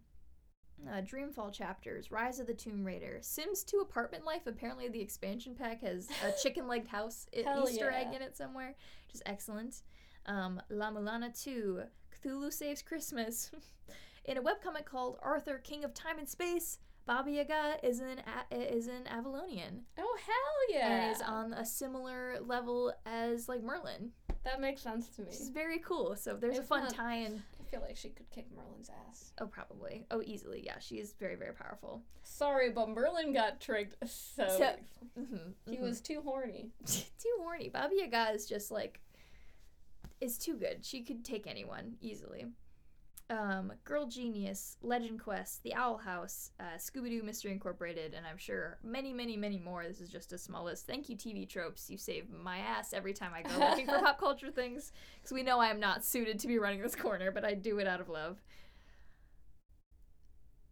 [0.88, 4.48] uh, Dreamfall chapters, Rise of the Tomb Raider, Sims 2 Apartment Life.
[4.48, 8.76] Apparently, the expansion pack has a chicken legged house Easter egg in it somewhere,
[9.08, 9.82] which is excellent.
[10.26, 11.82] Um, La Mulana 2,
[12.24, 13.52] Cthulhu Saves Christmas.
[14.26, 18.22] in a webcomic called Arthur, King of Time and Space, Baba Yaga is an
[18.52, 20.90] a- is an Avalonian Oh hell yeah!
[21.08, 24.12] and is on a similar level as like Merlin.
[24.44, 25.30] that makes sense to me.
[25.32, 26.16] She's very cool.
[26.16, 27.42] So there's a If fun not- tie-in.
[27.70, 29.32] I feel like she could kick Merlin's ass.
[29.40, 30.06] Oh, probably.
[30.10, 30.64] Oh, easily.
[30.66, 32.02] Yeah, she is very very powerful.
[32.24, 34.48] Sorry, but Merlin got tricked so.
[34.48, 34.78] So- easily.
[35.20, 36.72] Mm-hmm, He was too horny.
[36.86, 37.70] too horny.
[37.70, 39.00] Baba Yaga is just like
[40.20, 40.84] is too good.
[40.84, 42.48] She could take anyone easily.
[43.30, 48.40] Um, Girl Genius, Legend Quest, The Owl House, uh, Scooby Doo Mystery Incorporated, and I'm
[48.40, 49.86] sure many, many, many more.
[49.88, 50.88] This is just a small list.
[50.88, 51.92] Thank you, TV tropes.
[51.92, 55.44] You save my ass every time I go looking for pop culture things because we
[55.44, 58.02] know I am not suited to be running this corner, but I do it out
[58.02, 58.42] of love.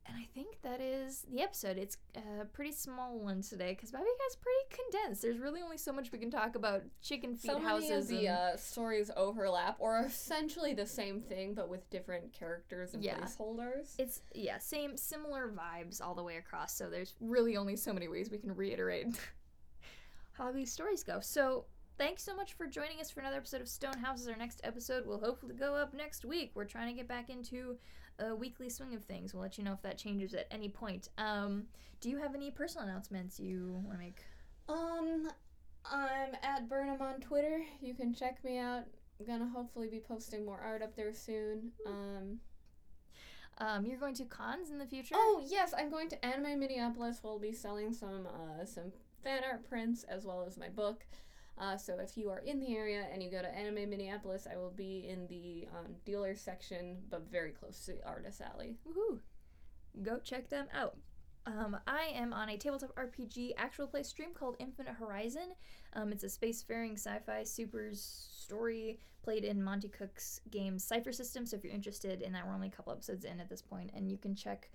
[0.07, 1.77] And I think that is the episode.
[1.77, 5.21] It's a pretty small one today because Baba Yaga's pretty condensed.
[5.21, 8.03] There's really only so much we can talk about chicken feed So many houses.
[8.09, 12.93] of the uh, stories overlap, or are essentially the same thing, but with different characters
[12.93, 13.17] and Yeah.
[13.17, 13.95] placeholders.
[13.99, 16.73] It's yeah, same similar vibes all the way across.
[16.73, 19.07] So there's really only so many ways we can reiterate
[20.31, 21.19] how these stories go.
[21.19, 21.65] So
[21.97, 24.27] thanks so much for joining us for another episode of Stone Houses.
[24.29, 26.51] Our next episode will hopefully go up next week.
[26.55, 27.77] We're trying to get back into
[28.19, 29.33] a weekly swing of things.
[29.33, 31.09] We'll let you know if that changes at any point.
[31.17, 31.63] Um,
[32.01, 34.21] do you have any personal announcements you want to make?
[34.69, 35.29] Um,
[35.85, 37.61] I'm at Burnham on Twitter.
[37.81, 38.83] You can check me out.
[39.19, 41.71] I'm gonna hopefully be posting more art up there soon.
[41.85, 42.39] Um,
[43.59, 45.15] Um, you're going to cons in the future?
[45.17, 47.21] oh yes, I'm going to Anime Minneapolis.
[47.23, 48.91] We'll be selling some uh, some
[49.23, 51.05] fan art prints as well as my book.
[51.59, 54.57] Uh, so if you are in the area and you go to Anime Minneapolis, I
[54.57, 58.75] will be in the um, dealer section, but very close to the artist alley.
[58.87, 59.19] Woohoo!
[60.03, 60.97] Go check them out.
[61.47, 65.53] Um, I am on a tabletop RPG actual play stream called Infinite Horizon.
[65.93, 71.45] Um, it's a spacefaring sci-fi supers story played in Monte Cook's game Cypher System.
[71.45, 73.91] So if you're interested in that, we're only a couple episodes in at this point,
[73.95, 74.69] and you can check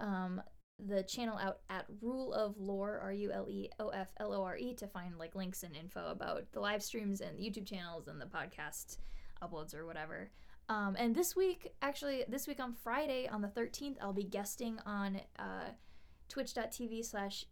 [0.00, 0.42] um,
[0.78, 4.42] the channel out at Rule of Lore, R U L E O F L O
[4.42, 7.66] R E, to find like links and info about the live streams and the YouTube
[7.66, 8.98] channels and the podcast
[9.42, 10.30] uploads or whatever.
[10.68, 14.78] Um, and this week, actually, this week on Friday, on the 13th, I'll be guesting
[14.86, 15.70] on uh,
[16.28, 17.44] twitch.tv slash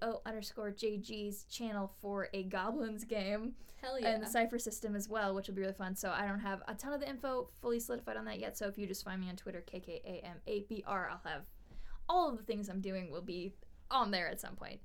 [0.00, 4.08] go underscore jg's channel for a goblins game Hell yeah.
[4.08, 6.62] and the cypher system as well which will be really fun so i don't have
[6.66, 9.20] a ton of the info fully solidified on that yet so if you just find
[9.20, 11.42] me on twitter k-k-a-m-a-b-r i'll have
[12.08, 13.54] all of the things i'm doing will be
[13.90, 14.80] on there at some point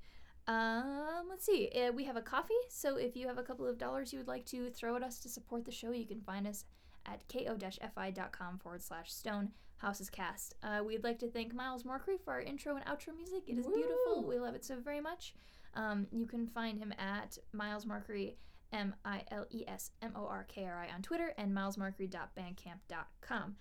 [0.45, 1.69] um, let's see.
[1.73, 4.27] Uh, we have a Ko-fi, so if you have a couple of dollars you would
[4.27, 6.65] like to throw at us to support the show, you can find us
[7.05, 10.55] at ko-fi.com forward slash stone houses cast.
[10.63, 13.43] Uh, we'd like to thank Miles Morkery for our intro and outro music.
[13.47, 14.25] It is beautiful.
[14.27, 15.35] We love it so very much.
[15.75, 18.35] Um, you can find him at Miles Morkery,
[18.71, 23.55] M I L E S M O R K R I on Twitter, and milesmarkery.bandcamp.com.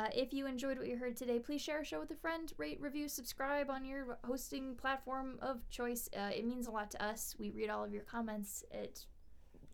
[0.00, 2.54] Uh, if you enjoyed what you heard today, please share our show with a friend,
[2.56, 6.08] rate, review, subscribe on your hosting platform of choice.
[6.16, 7.34] Uh, it means a lot to us.
[7.38, 8.64] We read all of your comments.
[8.70, 9.06] It's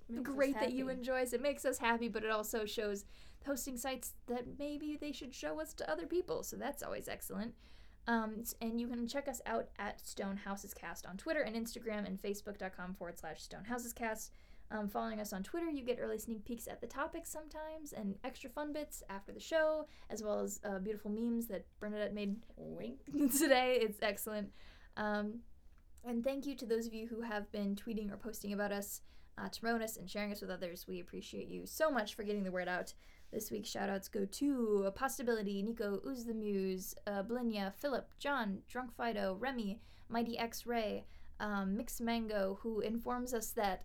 [0.08, 1.32] Makes great that you enjoy us.
[1.32, 3.04] It makes us happy, but it also shows
[3.46, 6.42] hosting sites that maybe they should show us to other people.
[6.42, 7.54] So that's always excellent.
[8.08, 12.04] Um, and you can check us out at Stone Houses Cast on Twitter and Instagram
[12.04, 14.32] and Facebook.com forward slash Stone Houses Cast.
[14.70, 18.16] Um, following us on Twitter, you get early sneak peeks at the topics sometimes and
[18.24, 22.36] extra fun bits after the show, as well as uh, beautiful memes that Bernadette made
[22.56, 22.98] Wink.
[23.38, 23.78] today.
[23.80, 24.50] It's excellent.
[24.96, 25.40] Um,
[26.04, 29.02] and thank you to those of you who have been tweeting or posting about us,
[29.38, 30.86] uh, to promote us and sharing us with others.
[30.88, 32.92] We appreciate you so much for getting the word out.
[33.32, 38.96] This week's shoutouts go to Possibility, Nico, Ooze the Muse, uh, Blinya, Philip, John, Drunk
[38.96, 41.04] Fido, Remy, Mighty X Ray,
[41.40, 43.84] um, Mix Mango, who informs us that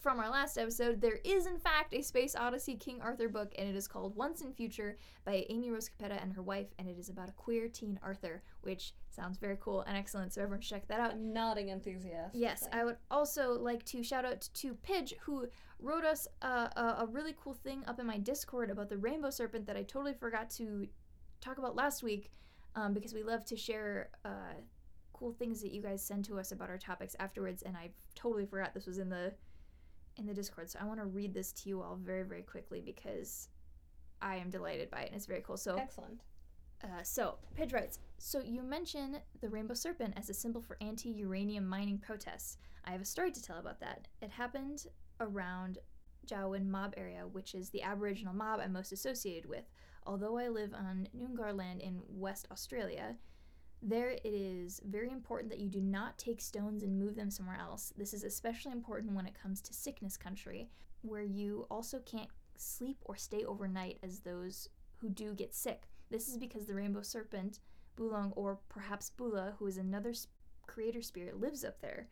[0.00, 3.68] from our last episode, there is in fact a Space Odyssey King Arthur book, and
[3.68, 6.98] it is called Once and Future by Amy Rose Capetta and her wife, and it
[6.98, 10.32] is about a queer teen Arthur, which sounds very cool and excellent.
[10.32, 11.12] So everyone should check that out.
[11.12, 12.40] I'm nodding enthusiastically.
[12.40, 15.46] Yes, I would also like to shout out to Pidge, who
[15.78, 19.30] wrote us a, a, a really cool thing up in my Discord about the rainbow
[19.30, 20.86] serpent that I totally forgot to
[21.40, 22.30] talk about last week
[22.74, 24.54] um, because we love to share uh,
[25.12, 28.46] cool things that you guys send to us about our topics afterwards, and I totally
[28.46, 29.34] forgot this was in the
[30.20, 30.70] in the Discord.
[30.70, 33.48] So I want to read this to you all very very quickly because
[34.22, 35.56] I am delighted by it and it's very cool.
[35.56, 36.20] So Excellent.
[36.84, 41.10] uh, so, Pidge writes So, you mention the rainbow serpent as a symbol for anti
[41.10, 42.58] uranium mining protests.
[42.84, 44.08] I have a story to tell about that.
[44.20, 44.86] It happened
[45.20, 45.78] around
[46.26, 49.64] Jawoyn mob area, which is the Aboriginal mob I'm most associated with.
[50.06, 53.16] Although I live on Noongar land in West Australia,
[53.82, 57.58] there it is very important that you do not take stones and move them somewhere
[57.58, 57.92] else.
[57.96, 60.68] This is especially important when it comes to sickness country,
[61.02, 64.68] where you also can't sleep or stay overnight as those
[64.98, 65.88] who do get sick.
[66.10, 67.60] This is because the rainbow serpent,
[67.96, 70.26] Bolung, or perhaps Bula, who is another s-
[70.66, 72.08] creator spirit, lives up there.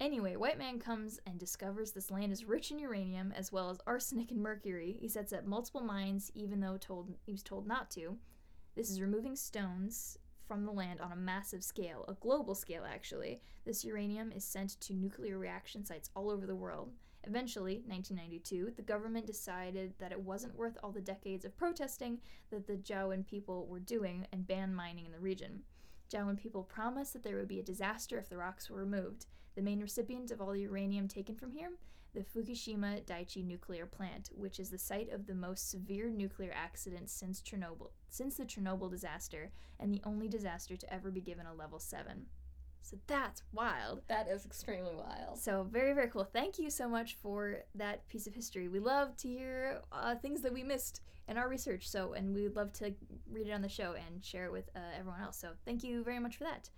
[0.00, 3.80] Anyway, White Man comes and discovers this land is rich in uranium as well as
[3.86, 4.96] arsenic and mercury.
[4.98, 8.16] He sets up multiple mines, even though told he was told not to.
[8.74, 13.40] This is removing stones from the land on a massive scale, a global scale actually.
[13.64, 16.92] This uranium is sent to nuclear reaction sites all over the world.
[17.24, 22.18] Eventually, 1992, the government decided that it wasn't worth all the decades of protesting
[22.50, 25.62] that the Jawoyn people were doing and banned mining in the region.
[26.12, 29.26] Jawoyn people promised that there would be a disaster if the rocks were removed.
[29.56, 31.70] The main recipient of all the uranium taken from here?
[32.16, 37.10] The Fukushima Daiichi nuclear plant, which is the site of the most severe nuclear accident
[37.10, 41.52] since Chernobyl, since the Chernobyl disaster, and the only disaster to ever be given a
[41.52, 42.24] level 7.
[42.80, 44.00] So that's wild.
[44.08, 45.38] That is extremely wild.
[45.38, 46.24] So very very cool.
[46.24, 48.68] Thank you so much for that piece of history.
[48.68, 51.86] We love to hear uh, things that we missed in our research.
[51.86, 52.94] So and we'd love to
[53.30, 55.36] read it on the show and share it with uh, everyone else.
[55.36, 56.70] So thank you very much for that.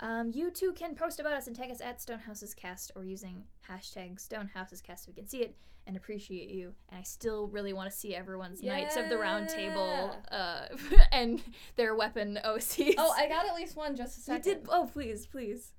[0.00, 4.16] Um, you too can post about us and tag us at StonehousesCast or using hashtag
[4.16, 5.54] StonehousesCast so we can see it
[5.86, 6.72] and appreciate you.
[6.88, 10.66] And I still really want to see everyone's Knights of the Round Table uh,
[11.12, 11.42] and
[11.76, 12.94] their weapon OCs.
[12.96, 13.94] Oh, I got at least one.
[13.94, 14.46] Just a second.
[14.46, 14.66] you did.
[14.68, 15.72] Oh, please, please.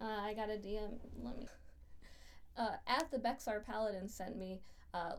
[0.00, 0.98] Uh, I got a DM.
[1.22, 1.46] Let me.
[2.56, 4.60] Uh, at the Bexar Paladin sent me
[4.92, 5.12] uh,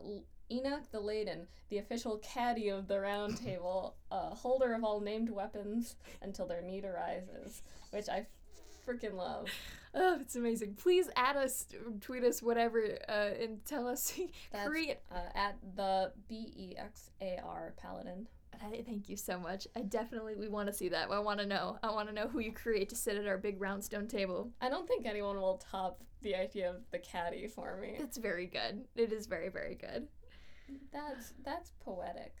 [0.50, 5.30] Enoch the Laden, the official caddy of the Round Table, uh, holder of all named
[5.30, 8.26] weapons until their need arises, which I
[8.90, 9.48] freaking love.
[9.92, 10.74] Oh, it's amazing.
[10.74, 11.66] Please add us,
[12.00, 14.16] tweet us, whatever, uh, and tell us.
[14.64, 14.98] Create.
[15.10, 18.28] uh, at the B E X A R Paladin.
[18.62, 19.66] I- Thank you so much.
[19.74, 21.10] I definitely we want to see that.
[21.10, 21.76] I want to know.
[21.82, 24.52] I want to know who you create to sit at our big round stone table.
[24.60, 27.96] I don't think anyone will top the idea of the caddy for me.
[27.98, 28.84] It's very good.
[28.94, 30.06] It is very very good.
[30.92, 32.36] That's that's poetic.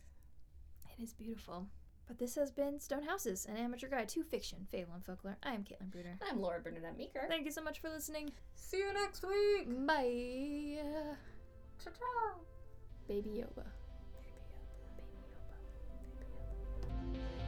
[0.96, 1.66] It is beautiful.
[2.10, 5.36] But this has been Stone Houses, an amateur guide to fiction, fable, and folklore.
[5.44, 6.18] I am Caitlin Bruder.
[6.28, 7.26] I'm Laura Bernadette Meeker.
[7.28, 8.32] Thank you so much for listening.
[8.56, 9.68] See you next week.
[9.86, 10.82] Bye.
[11.78, 12.34] Cha cha.
[13.06, 13.64] Baby Yoba.
[14.96, 15.54] Baby Yoba.
[16.82, 17.12] Baby Yoba.
[17.12, 17.39] Baby Yoba.